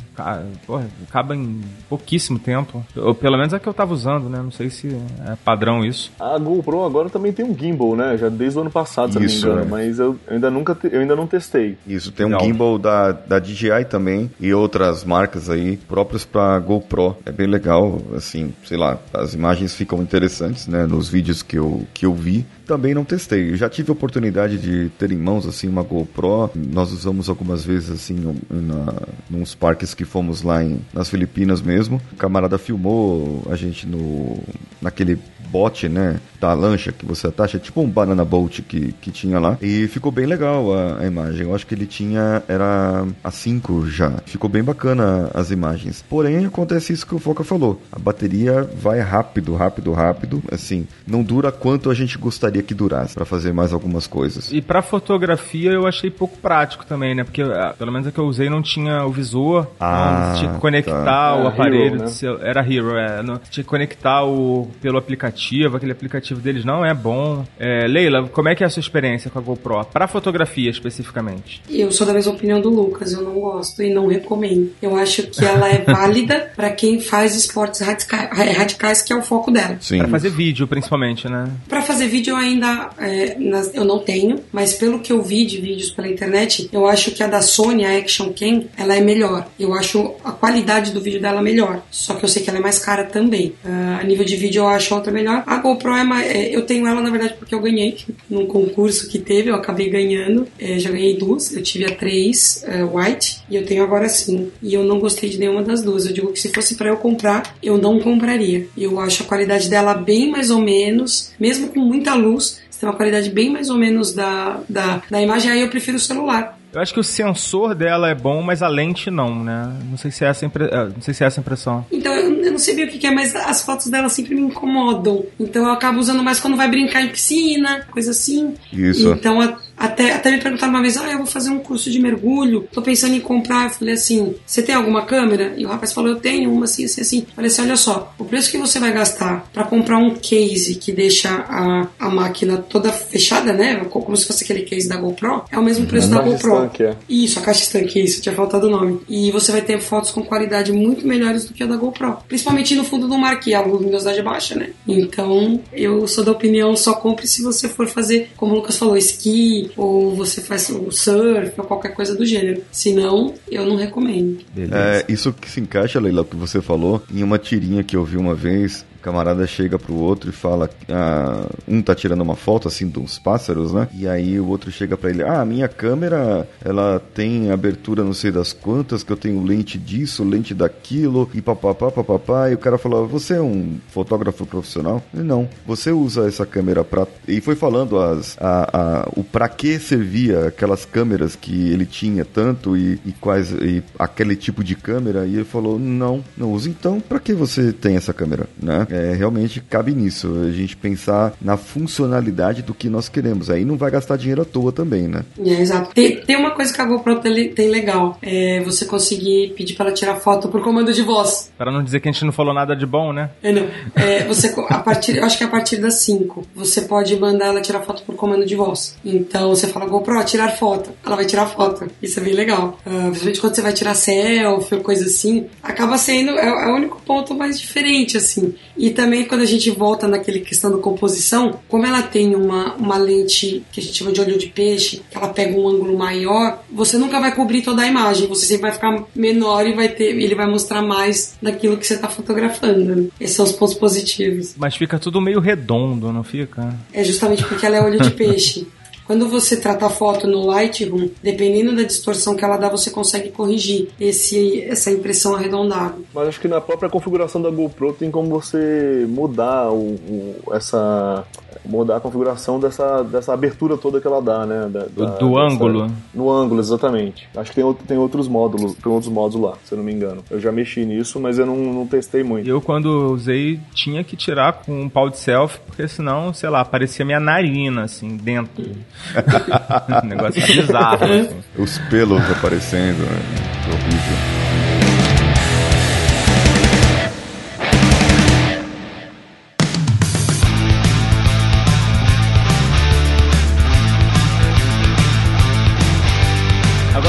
[0.66, 2.84] Porra, acaba em pouquíssimo tempo.
[2.96, 4.38] Ou pelo menos a que eu tava usando, né?
[4.42, 4.88] Não sei se
[5.26, 6.10] é padrão isso.
[6.18, 8.16] A GoPro agora também tem um gimbal, né?
[8.16, 9.64] Já desde o ano passado, se eu não me Isso, engano, é.
[9.64, 11.76] mas eu ainda nunca te- eu ainda não testei.
[11.86, 12.44] Isso, tem um Legal.
[12.46, 17.16] gimbal da, da DJI também e outras marcas aí próprios para GoPro.
[17.24, 21.86] É bem legal, assim, sei lá, as imagens ficam interessantes, né, nos vídeos que eu,
[21.92, 22.46] que eu vi.
[22.66, 23.50] Também não testei.
[23.50, 26.50] Eu já tive a oportunidade de ter em mãos, assim, uma GoPro.
[26.54, 28.94] Nós usamos algumas vezes, assim, na,
[29.28, 32.00] nos parques que fomos lá em, nas Filipinas mesmo.
[32.12, 34.38] O camarada filmou a gente no,
[34.80, 35.18] naquele
[35.50, 39.58] bote, né, da lancha que você atacha, tipo um banana boat que, que tinha lá.
[39.60, 41.46] E ficou bem legal a, a imagem.
[41.46, 44.12] Eu acho que ele tinha, era a 5 já.
[44.26, 46.04] Ficou bem bacana as imagens.
[46.08, 47.80] Porém, acontece isso que o Foca falou.
[47.92, 50.42] A bateria vai rápido, rápido, rápido.
[50.50, 54.50] Assim, não dura quanto a gente gostaria que durasse para fazer mais algumas coisas.
[54.52, 57.24] E para fotografia eu achei pouco prático também, né?
[57.24, 60.52] Porque ah, pelo menos a que eu usei não tinha o visor, Ah, então, tinha
[60.54, 61.34] que conectar tá.
[61.36, 62.38] o Era aparelho, Hero, né?
[62.42, 65.39] era Hero, é, não- tinha que conectar o pelo aplicativo,
[65.76, 67.44] aquele aplicativo deles não é bom.
[67.58, 69.84] É, Leila, como é que é a sua experiência com a GoPro?
[69.86, 71.62] Para fotografia especificamente?
[71.68, 74.72] Eu sou da mesma opinião do Lucas, eu não gosto e não recomendo.
[74.82, 79.22] Eu acho que ela é válida pra quem faz esportes radica- radicais, que é o
[79.22, 79.78] foco dela.
[79.98, 81.50] Para fazer vídeo, principalmente, né?
[81.68, 85.44] Pra fazer vídeo eu ainda é, nas- eu não tenho, mas pelo que eu vi
[85.46, 89.00] de vídeos pela internet, eu acho que a da Sony, a Action Cam, ela é
[89.00, 89.46] melhor.
[89.58, 91.82] Eu acho a qualidade do vídeo dela melhor.
[91.90, 93.54] Só que eu sei que ela é mais cara também.
[93.64, 95.29] Ah, a nível de vídeo eu acho outra melhor.
[95.46, 97.96] A GoPro é mais, é, eu tenho ela na verdade porque eu ganhei
[98.28, 100.46] num concurso que teve, eu acabei ganhando.
[100.58, 104.50] É, já ganhei duas, eu tive a três é, white e eu tenho agora sim.
[104.62, 106.06] E eu não gostei de nenhuma das duas.
[106.06, 108.66] Eu digo que se fosse pra eu comprar, eu não compraria.
[108.76, 112.96] Eu acho a qualidade dela bem mais ou menos, mesmo com muita luz, tem uma
[112.96, 116.58] qualidade bem mais ou menos da, da, da imagem, aí eu prefiro o celular.
[116.72, 119.76] Eu acho que o sensor dela é bom, mas a lente não, né?
[119.90, 120.64] Não sei se é essa, impre...
[120.64, 121.84] é, não sei se é essa impressão.
[121.90, 124.34] Então eu, eu não sei bem o que, que é, mas as fotos dela sempre
[124.34, 125.24] me incomodam.
[125.38, 128.54] Então eu acabo usando mais quando vai brincar em piscina, coisa assim.
[128.72, 129.12] Isso.
[129.12, 131.98] Então a- até, até me perguntaram uma vez, ah, eu vou fazer um curso de
[131.98, 133.64] mergulho, tô pensando em comprar.
[133.64, 135.54] Eu falei assim, você tem alguma câmera?
[135.56, 137.18] E o rapaz falou, eu tenho uma assim, assim, assim.
[137.26, 140.74] Eu falei assim, olha só, o preço que você vai gastar pra comprar um case
[140.74, 143.76] que deixa a, a máquina toda fechada, né?
[143.88, 146.52] Como se fosse aquele case da GoPro, é o mesmo preço da GoPro.
[146.52, 146.96] estanque, é.
[147.08, 149.00] Isso, a caixa estanque, isso, tinha faltado o nome.
[149.08, 152.18] E você vai ter fotos com qualidade muito melhores do que a da GoPro.
[152.28, 154.70] Principalmente no fundo do mar, que é a luminosidade baixa, né?
[154.86, 158.94] Então, eu sou da opinião, só compre se você for fazer, como o Lucas falou,
[158.94, 162.62] esqui, ou você faz o surf, ou qualquer coisa do gênero.
[162.70, 164.38] Senão, eu não recomendo.
[164.56, 168.04] É, isso que se encaixa, Leila, o que você falou, em uma tirinha que eu
[168.04, 172.36] vi uma vez, o camarada chega pro outro e fala, ah, um tá tirando uma
[172.36, 173.88] foto assim de uns pássaros, né?
[173.94, 178.30] E aí o outro chega pra ele, ah, minha câmera, ela tem abertura não sei
[178.30, 182.78] das quantas, que eu tenho lente disso, lente daquilo, e papapá, papapá, e o cara
[182.78, 185.02] falou, você é um fotógrafo profissional?
[185.14, 187.06] Ele, não, você usa essa câmera pra...
[187.26, 192.24] E foi falando as, a, a, o pra que servia aquelas câmeras que ele tinha
[192.24, 196.68] tanto e, e quais e aquele tipo de câmera e ele falou não não usa
[196.68, 201.32] então pra que você tem essa câmera né é, realmente cabe nisso a gente pensar
[201.40, 205.24] na funcionalidade do que nós queremos aí não vai gastar dinheiro à toa também né
[205.38, 205.94] É, exato.
[205.94, 208.18] Tem, tem uma coisa que a GoPro tem, legal.
[208.22, 211.50] É você conseguir pedir pra ela tirar foto por comando de voz.
[211.56, 213.30] Para não dizer que a gente não falou nada de bom, né?
[213.42, 213.66] É, não.
[213.94, 217.46] É, você, a partir, eu acho que é a partir das 5, você pode mandar
[217.46, 218.96] ela tirar foto por comando de voz.
[219.04, 220.90] Então você fala, GoPro, tirar foto.
[221.04, 221.88] Ela vai tirar foto.
[222.02, 222.78] Isso é bem legal.
[222.84, 226.76] Ah, principalmente quando você vai tirar selfie ou coisa assim, acaba sendo, é, é o
[226.76, 228.54] único ponto mais diferente, assim.
[228.80, 232.96] E também quando a gente volta naquele questão da composição, como ela tem uma, uma
[232.96, 236.64] lente que a gente chama de olho de peixe, que ela pega um ângulo maior,
[236.72, 240.16] você nunca vai cobrir toda a imagem, você sempre vai ficar menor e vai ter,
[240.18, 242.96] ele vai mostrar mais daquilo que você está fotografando.
[242.96, 243.08] né?
[243.20, 244.54] Esses são os pontos positivos.
[244.56, 246.74] Mas fica tudo meio redondo, não fica?
[246.90, 248.66] É justamente porque ela é olho de peixe.
[249.10, 253.30] Quando você trata a foto no Lightroom, dependendo da distorção que ela dá, você consegue
[253.30, 255.96] corrigir esse, essa impressão arredondada.
[256.14, 261.24] Mas acho que na própria configuração da GoPro tem como você mudar o, o- essa
[261.64, 264.68] mudar a configuração dessa, dessa abertura toda que ela dá, né?
[264.72, 265.90] Da- Do, da- do dessa- ângulo.
[266.14, 267.28] No ângulo, exatamente.
[267.36, 269.92] Acho que tem, outro- tem outros módulos, tem outros módulos lá, se eu não me
[269.92, 270.22] engano.
[270.30, 272.48] Eu já mexi nisso, mas eu não, não testei muito.
[272.48, 276.64] Eu, quando usei, tinha que tirar com um pau de selfie, porque senão, sei lá,
[276.64, 278.62] parecia minha narina, assim, dentro.
[280.02, 281.36] um negócio bizarro, assim.
[281.58, 283.20] os pelos aparecendo né?
[283.68, 284.59] horrível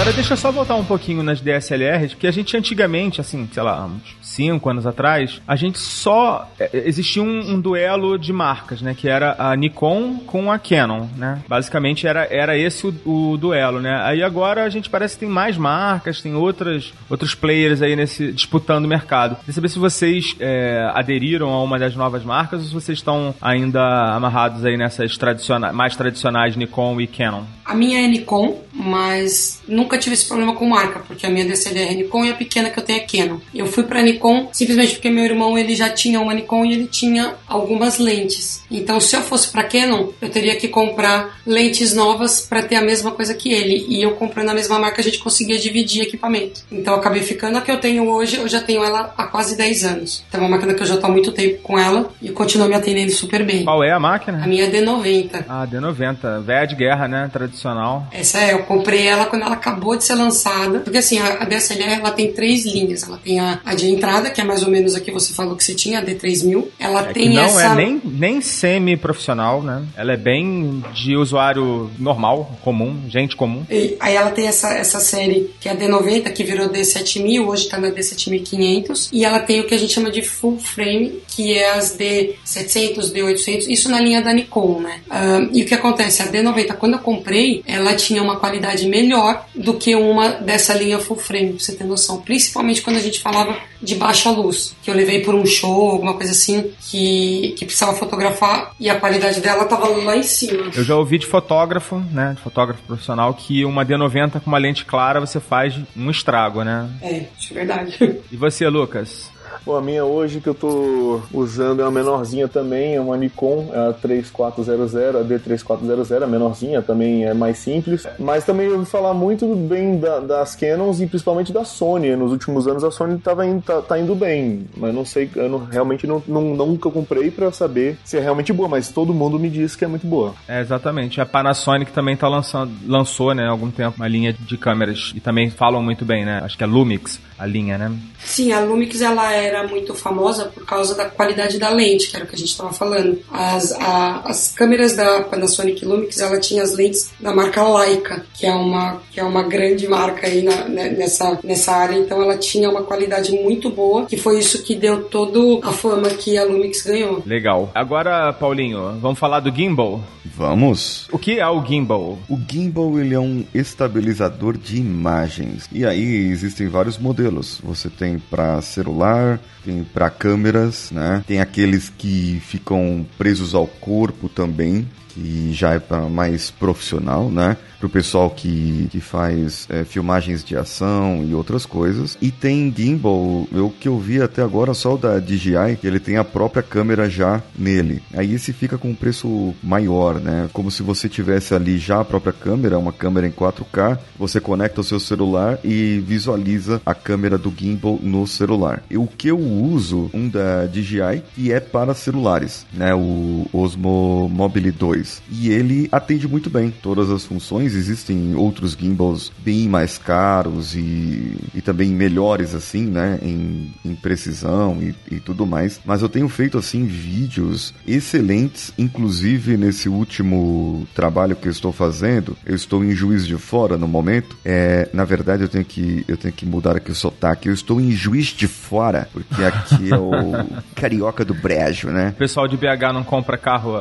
[0.02, 3.62] Agora deixa eu só voltar um pouquinho nas DSLRs, porque a gente antigamente, assim, sei
[3.62, 6.52] lá, uns 5 anos atrás, a gente só.
[6.60, 8.96] é, Existia um, um duelo de marcas, né?
[8.98, 11.44] Que era a Nikon com a Canon, né?
[11.48, 14.02] Basicamente era, era esse o, o duelo, né?
[14.04, 18.32] Aí agora a gente parece que tem mais marcas, tem outras, outros players aí nesse
[18.32, 19.36] disputando o mercado.
[19.36, 23.36] Queria saber se vocês é, aderiram a uma das novas marcas ou se vocês estão
[23.40, 27.44] ainda amarrados aí nessas tradiciona mais tradicionais Nikon e Canon.
[27.64, 31.92] A minha é Nikon, mas nunca tive esse problema com marca, porque a minha DSLR
[31.92, 33.40] é Nikon e a pequena que eu tenho é Canon.
[33.54, 36.88] Eu fui para Nikon simplesmente porque meu irmão ele já tinha uma Nikon e ele
[36.88, 38.64] tinha algumas lentes.
[38.70, 42.82] Então, se eu fosse para Canon, eu teria que comprar lentes novas para ter a
[42.82, 43.86] mesma coisa que ele.
[43.90, 46.62] E eu comprando a mesma marca, a gente conseguia dividir equipamento.
[46.72, 49.58] Então, eu acabei ficando a que eu tenho hoje, eu já tenho ela há quase
[49.58, 50.24] 10 anos.
[50.28, 52.68] Então, é uma máquina que eu já estou há muito tempo com ela e continua
[52.68, 53.64] me atendendo super bem.
[53.64, 54.44] Qual é a máquina?
[54.44, 55.46] A minha é D90.
[55.48, 56.42] Ah, D90.
[56.42, 57.30] Véia de guerra, né?
[57.32, 58.08] Tradicional.
[58.12, 60.80] Essa é, eu comprei ela quando ela acabou de ser lançada.
[60.80, 63.04] Porque assim, a, a DSLR ela tem três linhas.
[63.04, 65.56] Ela tem a, a de entrada, que é mais ou menos a que você falou
[65.56, 66.66] que você tinha, a D3000.
[66.80, 67.64] Ela É tem não essa.
[67.66, 69.84] é nem, nem semi-profissional, né?
[69.96, 73.66] Ela é bem de usuário normal, comum, gente comum.
[73.70, 77.68] E aí ela tem essa, essa série que é a D90, que virou D7000, hoje
[77.70, 79.10] tá na D7500.
[79.12, 83.12] E ela tem o que a gente chama de full frame, que é as D700,
[83.14, 85.02] D800, isso na linha da Nikon, né?
[85.10, 86.22] Ah, e o que acontece?
[86.22, 91.00] A D90, quando eu comprei, ela tinha uma qualidade melhor do que uma dessa linha
[91.00, 92.22] full frame, pra você ter noção.
[92.22, 96.14] Principalmente quando a gente falava de baixa luz, que eu levei por um show, alguma
[96.14, 100.72] coisa assim, que, que precisava fotografar e a qualidade dela tava lá em cima.
[100.76, 102.34] Eu já ouvi de fotógrafo, né?
[102.36, 106.90] De fotógrafo profissional, que uma D90 com uma lente clara você faz um estrago, né?
[107.02, 108.20] É, isso é verdade.
[108.32, 109.30] E você, Lucas?
[109.66, 113.70] Bom, a minha hoje que eu tô usando é uma menorzinha também, é uma Nikon,
[113.74, 118.06] é a 3400, a D3400, a menorzinha, também é mais simples.
[118.20, 122.16] Mas também eu ouvi falar muito bem da- das Canons e principalmente da Sony.
[122.16, 125.50] Nos últimos anos a Sony tava indo, tá, tá indo bem, mas não sei, eu
[125.50, 129.40] não- realmente não, não- nunca comprei pra saber se é realmente boa, mas todo mundo
[129.40, 130.34] me diz que é muito boa.
[130.48, 131.20] É, exatamente.
[131.22, 135.12] A Panasonic também tá lançando, lançou, né, há algum tempo, uma linha de câmeras.
[135.16, 136.42] E também falam muito bem, né?
[136.44, 137.92] Acho que é Lumix, a linha, né?
[138.20, 142.26] Sim, a Lumix ela era muito famosa por causa da qualidade da lente, que era
[142.26, 143.20] o que a gente estava falando.
[143.32, 148.46] As, a- as câmeras da Panasonic Lumix ela tinha as lentes da marca Leica, que
[148.46, 152.38] é uma, que é uma grande marca aí na- né, nessa, nessa área, então ela
[152.38, 155.32] tinha uma qualidade muito boa, que foi isso que deu toda
[155.68, 157.24] a fama que a Lumix ganhou.
[157.26, 157.72] Legal.
[157.74, 160.02] Agora, Paulinho, vamos falar do gimbal.
[160.36, 161.08] Vamos?
[161.12, 162.18] O que é o gimbal?
[162.30, 165.68] O gimbal ele é um estabilizador de imagens.
[165.72, 167.60] E aí existem vários modelos.
[167.64, 169.31] Você tem para celular,
[169.64, 171.24] tem para câmeras, né?
[171.28, 177.58] Tem aqueles que ficam presos ao corpo também, que já é para mais profissional, né?
[177.82, 182.16] Para o pessoal que, que faz é, filmagens de ação e outras coisas.
[182.22, 186.00] E tem gimbal, eu que eu vi até agora só o da DJI, que ele
[186.00, 188.04] tem a própria câmera já nele.
[188.14, 190.48] Aí esse fica com um preço maior, né?
[190.54, 194.82] Como se você tivesse ali já a própria câmera, uma câmera em 4K, você conecta
[194.82, 198.84] o seu celular e visualiza a câmera do gimbal no celular.
[198.92, 202.94] E o que eu uso, um da DJI, que é para celulares, né?
[202.94, 205.24] O Osmo Mobile 2.
[205.32, 207.71] E ele atende muito bem todas as funções.
[207.76, 213.20] Existem outros gimbals bem mais caros e, e também melhores, assim, né?
[213.22, 215.80] Em, em precisão e, e tudo mais.
[215.86, 222.38] Mas eu tenho feito, assim, vídeos excelentes, inclusive nesse último trabalho que eu estou fazendo.
[222.46, 224.38] Eu estou em Juiz de Fora no momento.
[224.44, 227.48] É, na verdade, eu tenho que eu tenho que mudar aqui o sotaque.
[227.48, 230.12] Eu estou em Juiz de Fora, porque aqui é o
[230.76, 232.10] carioca do brejo, né?
[232.10, 233.76] O pessoal de BH não compra carro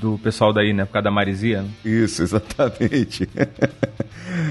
[0.00, 0.84] do pessoal daí, né?
[0.84, 1.64] Por causa da Marizia.
[1.84, 3.28] Isso, exatamente.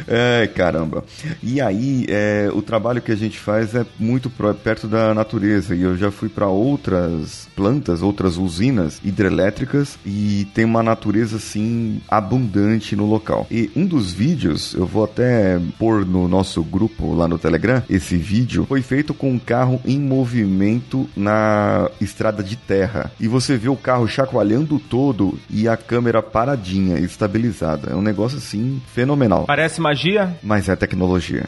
[0.08, 1.03] Ai, caramba.
[1.41, 4.29] E aí, é, o trabalho que a gente faz é muito
[4.63, 5.75] perto da natureza.
[5.75, 12.01] E eu já fui para outras plantas, outras usinas hidrelétricas e tem uma natureza assim
[12.08, 13.47] abundante no local.
[13.49, 18.17] E um dos vídeos, eu vou até pôr no nosso grupo lá no Telegram, esse
[18.17, 23.12] vídeo foi feito com um carro em movimento na estrada de terra.
[23.19, 27.91] E você vê o carro chacoalhando todo e a câmera paradinha, estabilizada.
[27.91, 29.45] É um negócio assim fenomenal.
[29.45, 30.35] Parece magia?
[30.41, 31.45] Mas é tecnologia.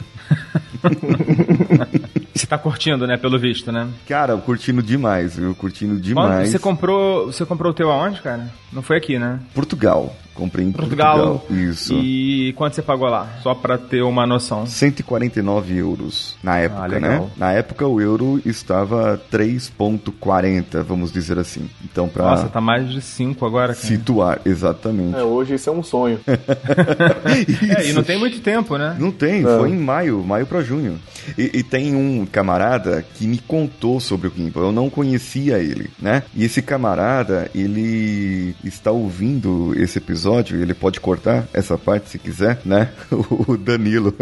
[2.34, 3.16] Você tá curtindo, né?
[3.16, 3.88] Pelo visto, né?
[4.08, 5.54] Cara, eu curtindo demais, viu?
[5.54, 6.50] Curtindo Quando demais.
[6.50, 7.26] você comprou.
[7.26, 8.48] Você comprou o teu aonde, cara?
[8.72, 9.40] Não foi aqui, né?
[9.52, 10.14] Portugal.
[10.38, 11.40] Comprei em Portugal.
[11.40, 11.58] Portugal.
[11.68, 11.94] Isso.
[11.94, 13.28] E quanto você pagou lá?
[13.42, 14.64] Só pra ter uma noção.
[14.66, 17.10] 149 euros na época, Ah, legal.
[17.24, 17.30] né?
[17.36, 21.68] Na época o euro estava 3.40, vamos dizer assim.
[21.84, 23.86] Então para Nossa, tá mais de 5 agora, cara.
[23.86, 25.16] situar exatamente.
[25.18, 26.20] É, hoje isso é um sonho.
[27.78, 28.96] É, e não tem muito tempo, né?
[28.98, 29.58] Não tem, Não.
[29.58, 30.98] foi em maio, maio para junho.
[31.36, 35.90] E, e tem um camarada que me contou sobre o gimbal, eu não conhecia ele,
[36.00, 36.22] né?
[36.34, 42.60] E esse camarada, ele está ouvindo esse episódio, ele pode cortar essa parte se quiser,
[42.64, 42.90] né?
[43.48, 44.14] O Danilo.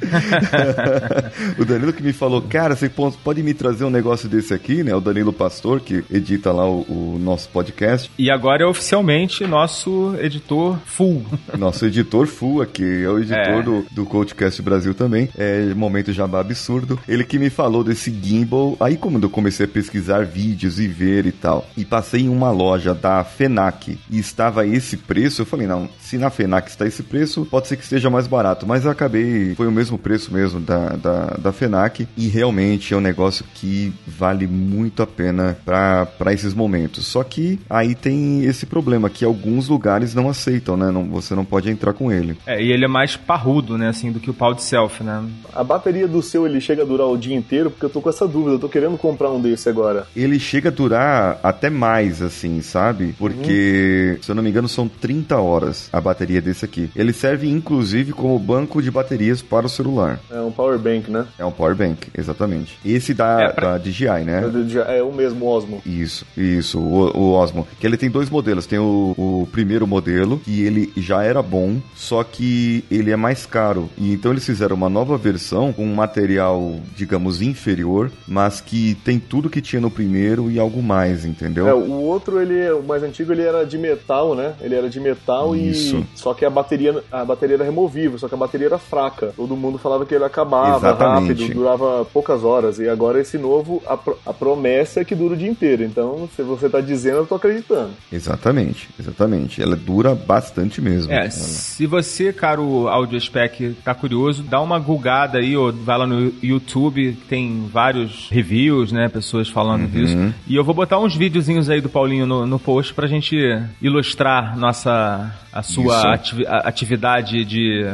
[1.58, 4.94] o Danilo que me falou, cara, você pode me trazer um negócio desse aqui, né?
[4.94, 8.10] O Danilo Pastor, que edita lá o, o nosso podcast.
[8.18, 11.24] E agora é oficialmente nosso editor full.
[11.58, 13.62] Nosso editor full aqui, é o editor é.
[13.62, 15.28] do, do Coachcast Brasil também.
[15.36, 16.98] É momento jabá absurdo.
[17.06, 18.76] Ele que me falou desse gimbal.
[18.80, 22.50] Aí, como eu comecei a pesquisar vídeos e ver e tal, e passei em uma
[22.50, 27.02] loja da FENAC e estava esse preço, eu falei, não, se na FENAC está esse
[27.02, 28.66] preço, pode ser que esteja mais barato.
[28.66, 32.96] Mas eu acabei, foi o mesmo preço mesmo da, da, da FENAC e realmente é
[32.96, 37.06] um negócio que vale muito a pena para esses momentos.
[37.06, 40.90] Só que aí tem esse problema que alguns lugares não aceitam, né?
[40.90, 42.36] Não, você não pode entrar com ele.
[42.46, 45.24] É, e ele é mais parrudo, né, assim, do que o pau de selfie, né?
[45.52, 47.70] A bateria do seu, ele chega a durar o dia inteiro?
[47.70, 50.06] Porque eu tô com essa dúvida, eu tô querendo comprar um desse agora.
[50.14, 53.14] Ele chega a durar até mais, assim, sabe?
[53.18, 54.22] Porque, uhum.
[54.22, 56.90] se eu não me engano, são 30 horas a bateria desse aqui.
[56.94, 60.20] Ele serve, inclusive, como banco de baterias para o celular.
[60.30, 61.26] É um power bank, né?
[61.38, 62.78] É um power bank, exatamente.
[62.84, 63.72] Esse da, é, pra...
[63.72, 64.42] da DJI, né?
[64.86, 65.82] É, é o mesmo Osmo.
[65.84, 67.66] Isso, isso, o, o Osmo.
[67.78, 68.66] Que ele tem dois modelos.
[68.66, 73.46] Tem o, o primeiro modelo, que ele já era bom, só que ele é mais
[73.46, 73.88] caro.
[73.96, 79.18] E então eles fizeram uma nova versão com um material, digamos, inferior, mas que tem
[79.18, 81.66] tudo que tinha no primeiro e algo mais, entendeu?
[81.66, 84.54] É, o outro, ele, o mais antigo, ele era de metal, né?
[84.60, 85.96] Ele era de metal Isso.
[85.96, 89.32] e só que a bateria, a bateria era removível, só que a bateria era fraca.
[89.36, 91.42] Todo mundo falava que ele acabava Exatamente.
[91.42, 92.78] rápido, durava poucas horas.
[92.78, 95.84] E agora esse novo, a, a promessa é que dura o dia inteiro.
[95.84, 97.90] Então, se você tá dizendo, eu tô acreditando.
[98.12, 99.62] Exatamente, exatamente.
[99.62, 101.12] Ela dura bastante mesmo.
[101.12, 106.06] É, se você, caro Audio Spec, tá curioso, dá uma gulgada aí, ou vai lá
[106.06, 109.08] no YouTube, tem vários reviews, né?
[109.08, 109.88] Pessoas falando uhum.
[109.88, 110.34] disso.
[110.46, 113.36] E eu vou botar uns videozinhos aí do Paulinho no, no post pra gente
[113.82, 117.84] ilustrar nossa nossa a sua ati atividade de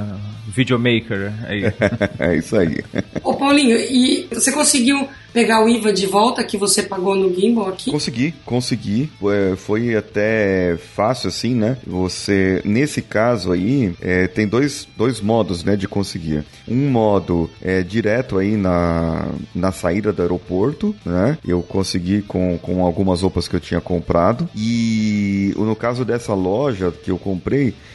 [0.46, 1.64] videomaker aí.
[2.18, 2.82] é isso aí.
[3.22, 7.68] Ô Paulinho, e você conseguiu pegar o IVA de volta que você pagou no gimbal
[7.68, 7.90] aqui?
[7.90, 9.10] Consegui, consegui.
[9.58, 11.76] Foi até fácil assim, né?
[11.86, 16.42] Você, nesse caso aí, é, tem dois, dois modos, né, de conseguir.
[16.66, 21.36] Um modo é direto aí na, na saída do aeroporto, né?
[21.46, 24.48] Eu consegui com, com algumas roupas que eu tinha comprado.
[24.56, 27.45] E no caso dessa loja que eu comprei,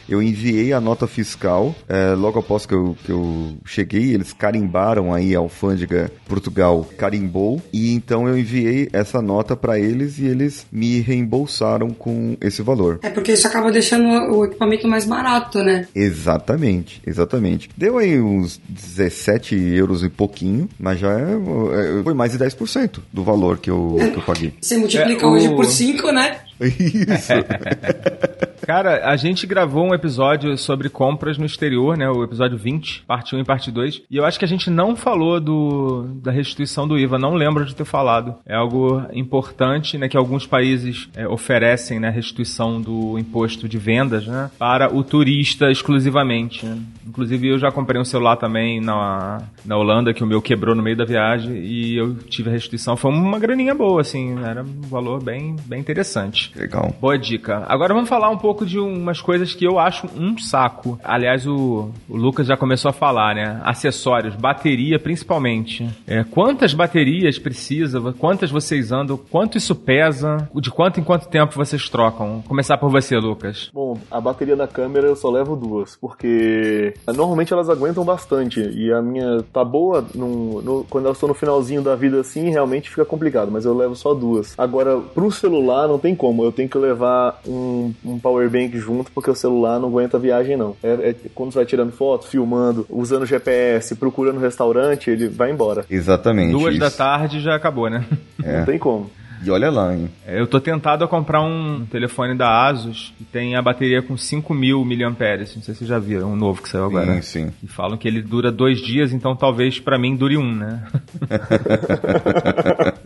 [0.08, 4.14] eu enviei a nota fiscal é, logo após que eu, que eu cheguei.
[4.14, 10.18] Eles carimbaram aí a alfândega Portugal, carimbou e então eu enviei essa nota para eles
[10.18, 13.00] e eles me reembolsaram com esse valor.
[13.02, 15.86] É porque isso acaba deixando o equipamento mais barato, né?
[15.94, 17.68] Exatamente, exatamente.
[17.76, 23.00] Deu aí uns 17 euros e pouquinho, mas já é, é, foi mais de 10%
[23.12, 24.54] do valor que eu, que eu paguei.
[24.60, 25.56] Você multiplica é, hoje o...
[25.56, 26.40] por 5, né?
[26.60, 27.32] Isso.
[28.62, 32.08] Cara, a gente gravou um episódio sobre compras no exterior, né?
[32.08, 34.02] O episódio 20, parte 1 e parte 2.
[34.08, 37.64] E eu acho que a gente não falou do, da restituição do IVA, não lembro
[37.64, 38.36] de ter falado.
[38.46, 40.08] É algo importante, né?
[40.08, 42.08] Que alguns países é, oferecem, né?
[42.08, 44.48] Restituição do imposto de vendas, né?
[44.58, 46.64] Para o turista exclusivamente.
[46.64, 46.78] Né?
[47.06, 50.82] Inclusive, eu já comprei um celular também na, na Holanda, que o meu quebrou no
[50.82, 52.96] meio da viagem e eu tive a restituição.
[52.96, 54.38] Foi uma graninha boa, assim.
[54.44, 56.52] Era um valor bem, bem interessante.
[56.56, 56.94] Legal.
[57.00, 57.64] Boa dica.
[57.68, 60.98] Agora vamos falar um pouco pouco de umas coisas que eu acho um saco.
[61.02, 63.60] Aliás, o, o Lucas já começou a falar, né?
[63.64, 65.88] Acessórios, bateria principalmente.
[66.06, 67.98] É, quantas baterias precisa?
[68.18, 69.16] Quantas vocês andam?
[69.16, 70.48] Quanto isso pesa?
[70.54, 72.34] De quanto em quanto tempo vocês trocam?
[72.34, 73.70] Vou começar por você, Lucas.
[73.72, 78.92] Bom, a bateria da câmera eu só levo duas, porque normalmente elas aguentam bastante e
[78.92, 82.90] a minha tá boa no, no, quando elas estão no finalzinho da vida assim, realmente
[82.90, 84.54] fica complicado, mas eu levo só duas.
[84.58, 89.12] Agora, pro celular não tem como, eu tenho que levar um, um power powerbank junto,
[89.12, 90.76] porque o celular não aguenta a viagem, não.
[90.82, 95.84] É, é, quando você vai tirando foto, filmando, usando GPS, procurando restaurante, ele vai embora.
[95.88, 96.52] Exatamente.
[96.52, 96.80] Duas isso.
[96.80, 98.04] da tarde já acabou, né?
[98.42, 98.58] É.
[98.58, 99.10] Não tem como.
[99.44, 100.08] E olha lá, hein?
[100.24, 104.14] É, eu tô tentado a comprar um telefone da Asus que tem a bateria com
[104.14, 105.38] 5.000 mAh.
[105.38, 107.14] Não sei se vocês já viram, um novo que saiu agora.
[107.14, 107.52] Sim, sim.
[107.60, 110.84] E falam que ele dura dois dias, então talvez para mim dure um, né?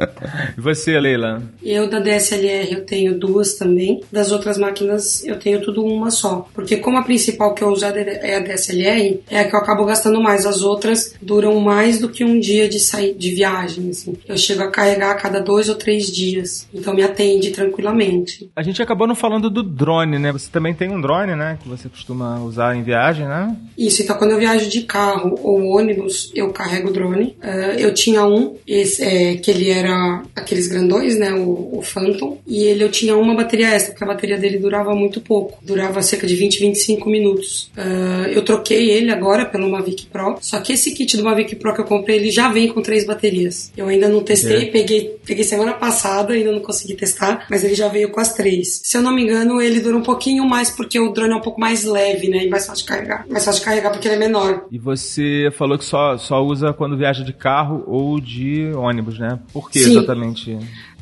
[0.56, 1.42] e você, Leila?
[1.62, 4.00] Eu da DSLR eu tenho duas também.
[4.10, 6.48] Das outras máquinas eu tenho tudo uma só.
[6.54, 9.84] Porque como a principal que eu uso é a DSLR, é a que eu acabo
[9.84, 10.46] gastando mais.
[10.46, 13.90] As outras duram mais do que um dia de sair de viagem.
[13.90, 14.16] Assim.
[14.26, 16.66] Eu chego a carregar a cada dois ou três dias.
[16.72, 18.50] Então me atende tranquilamente.
[18.56, 20.32] A gente acabou não falando do drone, né?
[20.32, 21.58] Você também tem um drone, né?
[21.62, 23.56] Que você costuma usar em viagem, né?
[23.76, 27.36] Isso, então quando eu viajo de carro ou ônibus, eu carrego o drone.
[27.42, 31.32] Uh, eu tinha um, esse, é, que ele era aqueles grandões, né?
[31.32, 32.38] O, o, Phantom.
[32.46, 35.58] E ele eu tinha uma bateria extra, porque a bateria dele durava muito pouco.
[35.62, 37.70] Durava cerca de 20, 25 minutos.
[37.76, 40.38] Uh, eu troquei ele agora pelo Mavic Pro.
[40.40, 43.04] Só que esse kit do Mavic Pro que eu comprei, ele já vem com três
[43.04, 43.72] baterias.
[43.76, 44.66] Eu ainda não testei, é.
[44.66, 48.80] peguei, peguei semana passada, ainda não consegui testar, mas ele já veio com as três.
[48.84, 51.40] Se eu não me engano, ele dura um pouquinho mais porque o drone é um
[51.40, 52.44] pouco mais leve, né?
[52.44, 53.26] E mais fácil de carregar.
[53.28, 54.66] Mais fácil de carregar porque ele é menor.
[54.70, 59.38] E você falou que só, só usa quando viaja de carro ou de ônibus, né?
[59.52, 59.92] Por que Sim.
[59.92, 60.35] exatamente?
[60.36, 60.58] 去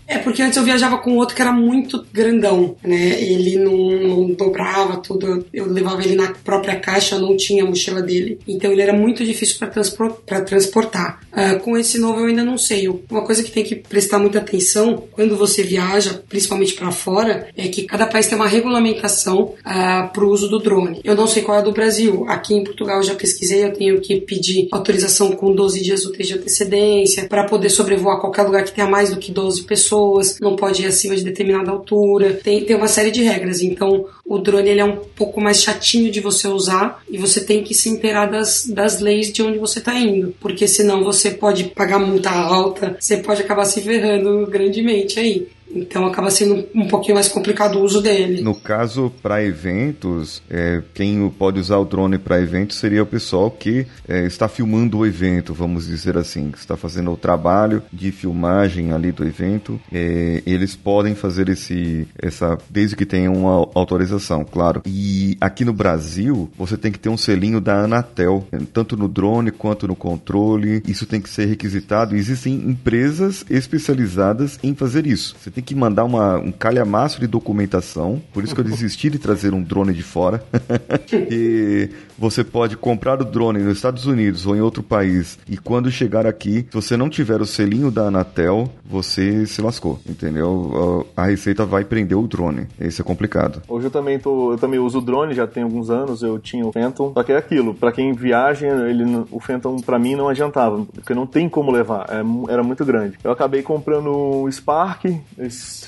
[0.07, 3.23] É, porque antes eu viajava com outro que era muito grandão, né?
[3.23, 7.67] Ele não, não dobrava tudo, eu levava ele na própria caixa, eu não tinha a
[7.67, 8.39] mochila dele.
[8.47, 10.13] Então ele era muito difícil para transpor,
[10.47, 11.21] transportar.
[11.33, 12.89] Uh, com esse novo eu ainda não sei.
[12.89, 17.69] Uma coisa que tem que prestar muita atenção quando você viaja, principalmente para fora, é
[17.69, 21.01] que cada país tem uma regulamentação uh, ah, para o uso do drone.
[21.03, 22.25] Eu não sei qual é do Brasil.
[22.29, 26.29] Aqui em Portugal eu já pesquisei, eu tenho que pedir autorização com 12 dias úteis
[26.29, 30.41] de antecedência para poder sobrevoar qualquer lugar que tenha mais do que 12 pessoas pessoas,
[30.41, 33.63] não pode ir acima de determinada altura, tem, tem uma série de regras.
[33.63, 37.63] Então, o drone ele é um pouco mais chatinho de você usar e você tem
[37.63, 41.65] que se inteirar das, das leis de onde você está indo, porque senão você pode
[41.65, 45.47] pagar multa alta, você pode acabar se ferrando grandemente aí.
[45.75, 48.43] Então acaba sendo um pouquinho mais complicado o uso dele.
[48.43, 53.51] No caso, para eventos, é, quem pode usar o drone para eventos seria o pessoal
[53.51, 58.13] que é, está filmando o evento, vamos dizer assim, que está fazendo o trabalho de
[58.13, 59.81] filmagem ali do evento.
[59.93, 64.83] É, eles podem fazer esse, essa, desde que tenham uma autorização, claro.
[64.87, 69.51] E aqui no Brasil, você tem que ter um selinho da Anatel, tanto no drone
[69.51, 70.83] quanto no controle.
[70.87, 72.15] Isso tem que ser requisitado.
[72.15, 75.37] Existem empresas especializadas em fazer isso.
[75.41, 78.23] Você tem que mandar uma, um calhamaço de documentação.
[78.33, 80.45] Por isso que eu desisti de trazer um drone de fora.
[81.13, 85.39] e você pode comprar o drone nos Estados Unidos ou em outro país.
[85.49, 89.99] E quando chegar aqui, se você não tiver o selinho da Anatel, você se lascou,
[90.09, 91.07] entendeu?
[91.17, 92.67] A Receita vai prender o drone.
[92.81, 93.63] Isso é complicado.
[93.69, 96.67] Hoje eu também tô, eu também uso o drone, já tem alguns anos, eu tinha
[96.67, 97.13] o Phantom.
[97.15, 101.15] Só que é aquilo, para quem viaja, ele, o Phantom para mim não adiantava, porque
[101.15, 103.19] não tem como levar, é, era muito grande.
[103.23, 105.05] Eu acabei comprando o Spark,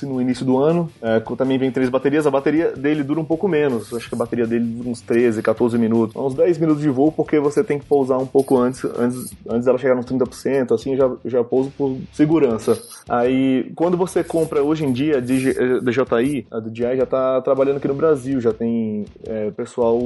[0.02, 0.90] no início do ano.
[1.00, 2.26] É, também vem três baterias.
[2.26, 3.92] A bateria dele dura um pouco menos.
[3.94, 6.14] Acho que a bateria dele dura uns 13, 14 minutos.
[6.16, 9.64] Uns 10 minutos de voo, porque você tem que pousar um pouco antes, antes, antes
[9.64, 12.78] dela chegar nos 30%, assim, já, já pouso por segurança.
[13.08, 17.88] Aí, quando você compra hoje em dia a DJI, a DJI já tá trabalhando aqui
[17.88, 19.96] no Brasil, já tem é, pessoal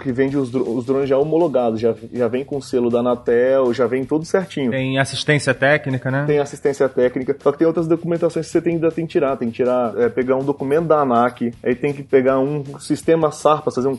[0.00, 3.72] que vende os, os drones já homologados, já, já vem com o selo da Anatel,
[3.72, 4.70] já vem tudo certinho.
[4.70, 6.24] Tem assistência técnica, né?
[6.26, 9.36] Tem assistência técnica, só que tem outras documentações que você tem, ainda tem que tirar.
[9.36, 13.30] Tem que tirar, é, pegar um documento da ANAC, aí tem que pegar um sistema
[13.30, 13.96] SARPAS, fazer um,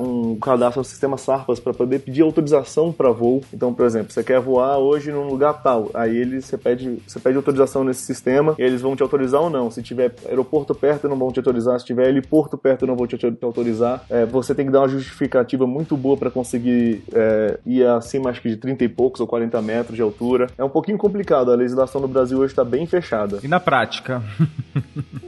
[0.00, 3.42] um cadastro no sistema SARPAS para poder pedir autorização para voo.
[3.52, 7.18] Então, por exemplo, você quer voar hoje num lugar tal, aí eles, você pede, você
[7.18, 9.70] pede autorização nesse sistema e eles vão te autorizar ou não.
[9.70, 11.78] Se tiver aeroporto perto, não vão te autorizar.
[11.78, 14.04] Se tiver heliporto perto, não vão te autorizar.
[14.08, 18.40] É, você tem que dar uma justificativa muito boa para conseguir é, ir acima, acho
[18.40, 20.48] que de 30 e poucos ou 40 metros de altura.
[20.56, 21.52] É um pouquinho complicado.
[21.52, 23.38] A legislação no Brasil hoje está bem fechada.
[23.42, 23.83] E na prática?
[23.84, 24.22] Prática.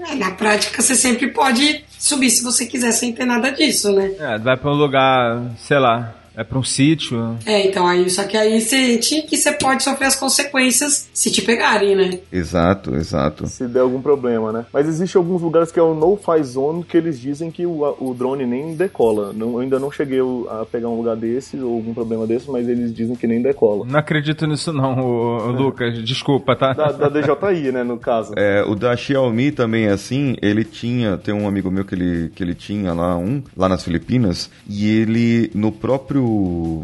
[0.09, 4.13] É, na prática, você sempre pode subir se você quiser sem ter nada disso, né?
[4.21, 7.37] É, vai para um lugar, sei lá, é para um sítio.
[7.47, 11.31] É, então aí, só que aí você tinha que você pode sofrer as consequências se
[11.31, 12.19] te pegarem, né?
[12.31, 13.47] Exato, exato.
[13.47, 14.67] Se der algum problema, né?
[14.73, 18.15] Mas existe alguns lugares que é o no-fly zone que eles dizem que o, o
[18.15, 19.33] drone nem decola.
[19.33, 20.21] Não, eu ainda não cheguei
[20.51, 23.87] a pegar um lugar desse ou algum problema desse, mas eles dizem que nem decola.
[23.87, 25.59] Não acredito nisso não, o, o é.
[25.59, 26.05] Lucas.
[26.05, 26.75] Desculpa, tá?
[26.75, 28.35] Da, da, DJI, né, no caso.
[28.37, 30.37] É, o da Xiaomi também é assim.
[30.43, 33.83] Ele tinha, tem um amigo meu que ele, que ele tinha lá um, lá nas
[33.83, 36.26] Filipinas, e ele no próprio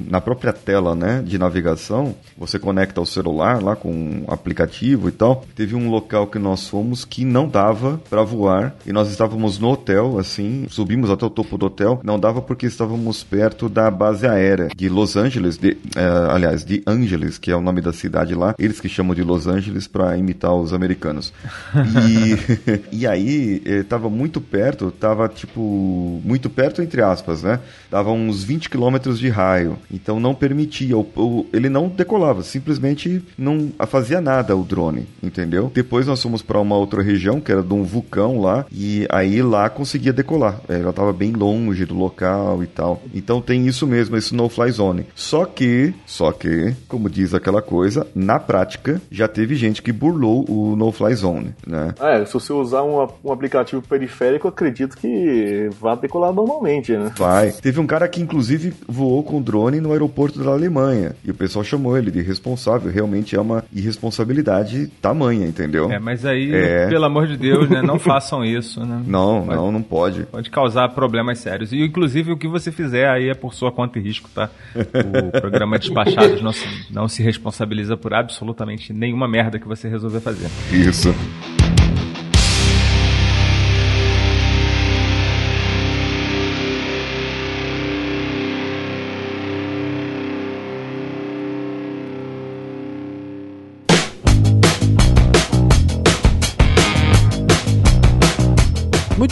[0.08, 5.12] na própria tela, né, de navegação, você conecta o celular lá com um aplicativo e
[5.12, 5.44] tal.
[5.54, 9.70] Teve um local que nós fomos que não dava para voar e nós estávamos no
[9.70, 14.26] hotel, assim, subimos até o topo do hotel, não dava porque estávamos perto da base
[14.26, 18.34] aérea de Los Angeles, de, uh, aliás, de Angeles, que é o nome da cidade
[18.34, 21.32] lá, eles que chamam de Los Angeles para imitar os americanos.
[21.74, 27.60] E, e aí, estava eh, muito perto, estava tipo, muito perto entre aspas, né?
[27.90, 29.76] Tava uns 20 quilômetros de raio.
[29.92, 35.70] Então não permitia, o, ele não decolava, simplesmente não fazia nada o drone, entendeu?
[35.74, 39.42] Depois nós fomos para uma outra região, que era de um vulcão lá, e aí
[39.42, 40.60] lá conseguia decolar.
[40.68, 43.02] Ela estava bem longe do local e tal.
[43.14, 45.06] Então tem isso mesmo, esse no-fly zone.
[45.14, 50.44] Só que, só que, como diz aquela coisa, na prática já teve gente que burlou
[50.48, 51.94] o no-fly zone, né?
[52.00, 57.12] É, se você usar um, um aplicativo periférico, acredito que vá decolar normalmente, né?
[57.16, 57.52] Vai.
[57.52, 61.14] Teve um cara que inclusive voou voou com drone no aeroporto da Alemanha.
[61.24, 62.90] E o pessoal chamou ele de irresponsável.
[62.90, 65.90] Realmente é uma irresponsabilidade tamanha, entendeu?
[65.90, 66.86] É, mas aí, É.
[66.88, 67.80] pelo amor de Deus, né?
[67.82, 69.02] Não façam isso, né?
[69.06, 70.22] Não, Pode- não, não pode.
[70.24, 71.72] Pode causar problemas sérios.
[71.72, 74.48] E, inclusive, o que você fizer aí é por sua conta e risco, tá?
[74.74, 80.20] O programa Despachados não se, não se responsabiliza por absolutamente nenhuma merda que você resolver
[80.20, 80.48] fazer.
[80.72, 81.14] Isso.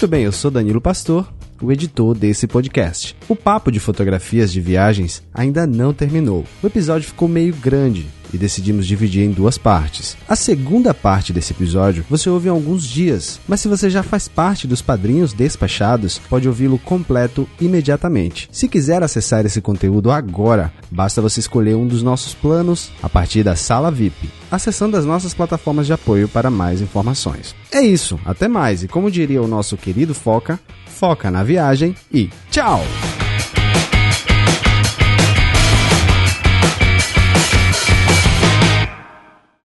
[0.00, 1.30] Muito bem, eu sou Danilo Pastor,
[1.60, 3.14] o editor desse podcast.
[3.28, 6.46] O papo de fotografias de viagens ainda não terminou.
[6.62, 10.16] O episódio ficou meio grande e decidimos dividir em duas partes.
[10.28, 14.28] A segunda parte desse episódio você ouve em alguns dias, mas se você já faz
[14.28, 18.48] parte dos padrinhos despachados, pode ouvi-lo completo imediatamente.
[18.52, 23.42] Se quiser acessar esse conteúdo agora, basta você escolher um dos nossos planos a partir
[23.42, 27.54] da sala VIP, acessando as nossas plataformas de apoio para mais informações.
[27.70, 32.28] É isso, até mais e como diria o nosso querido Foca, foca na viagem e
[32.50, 32.80] tchau!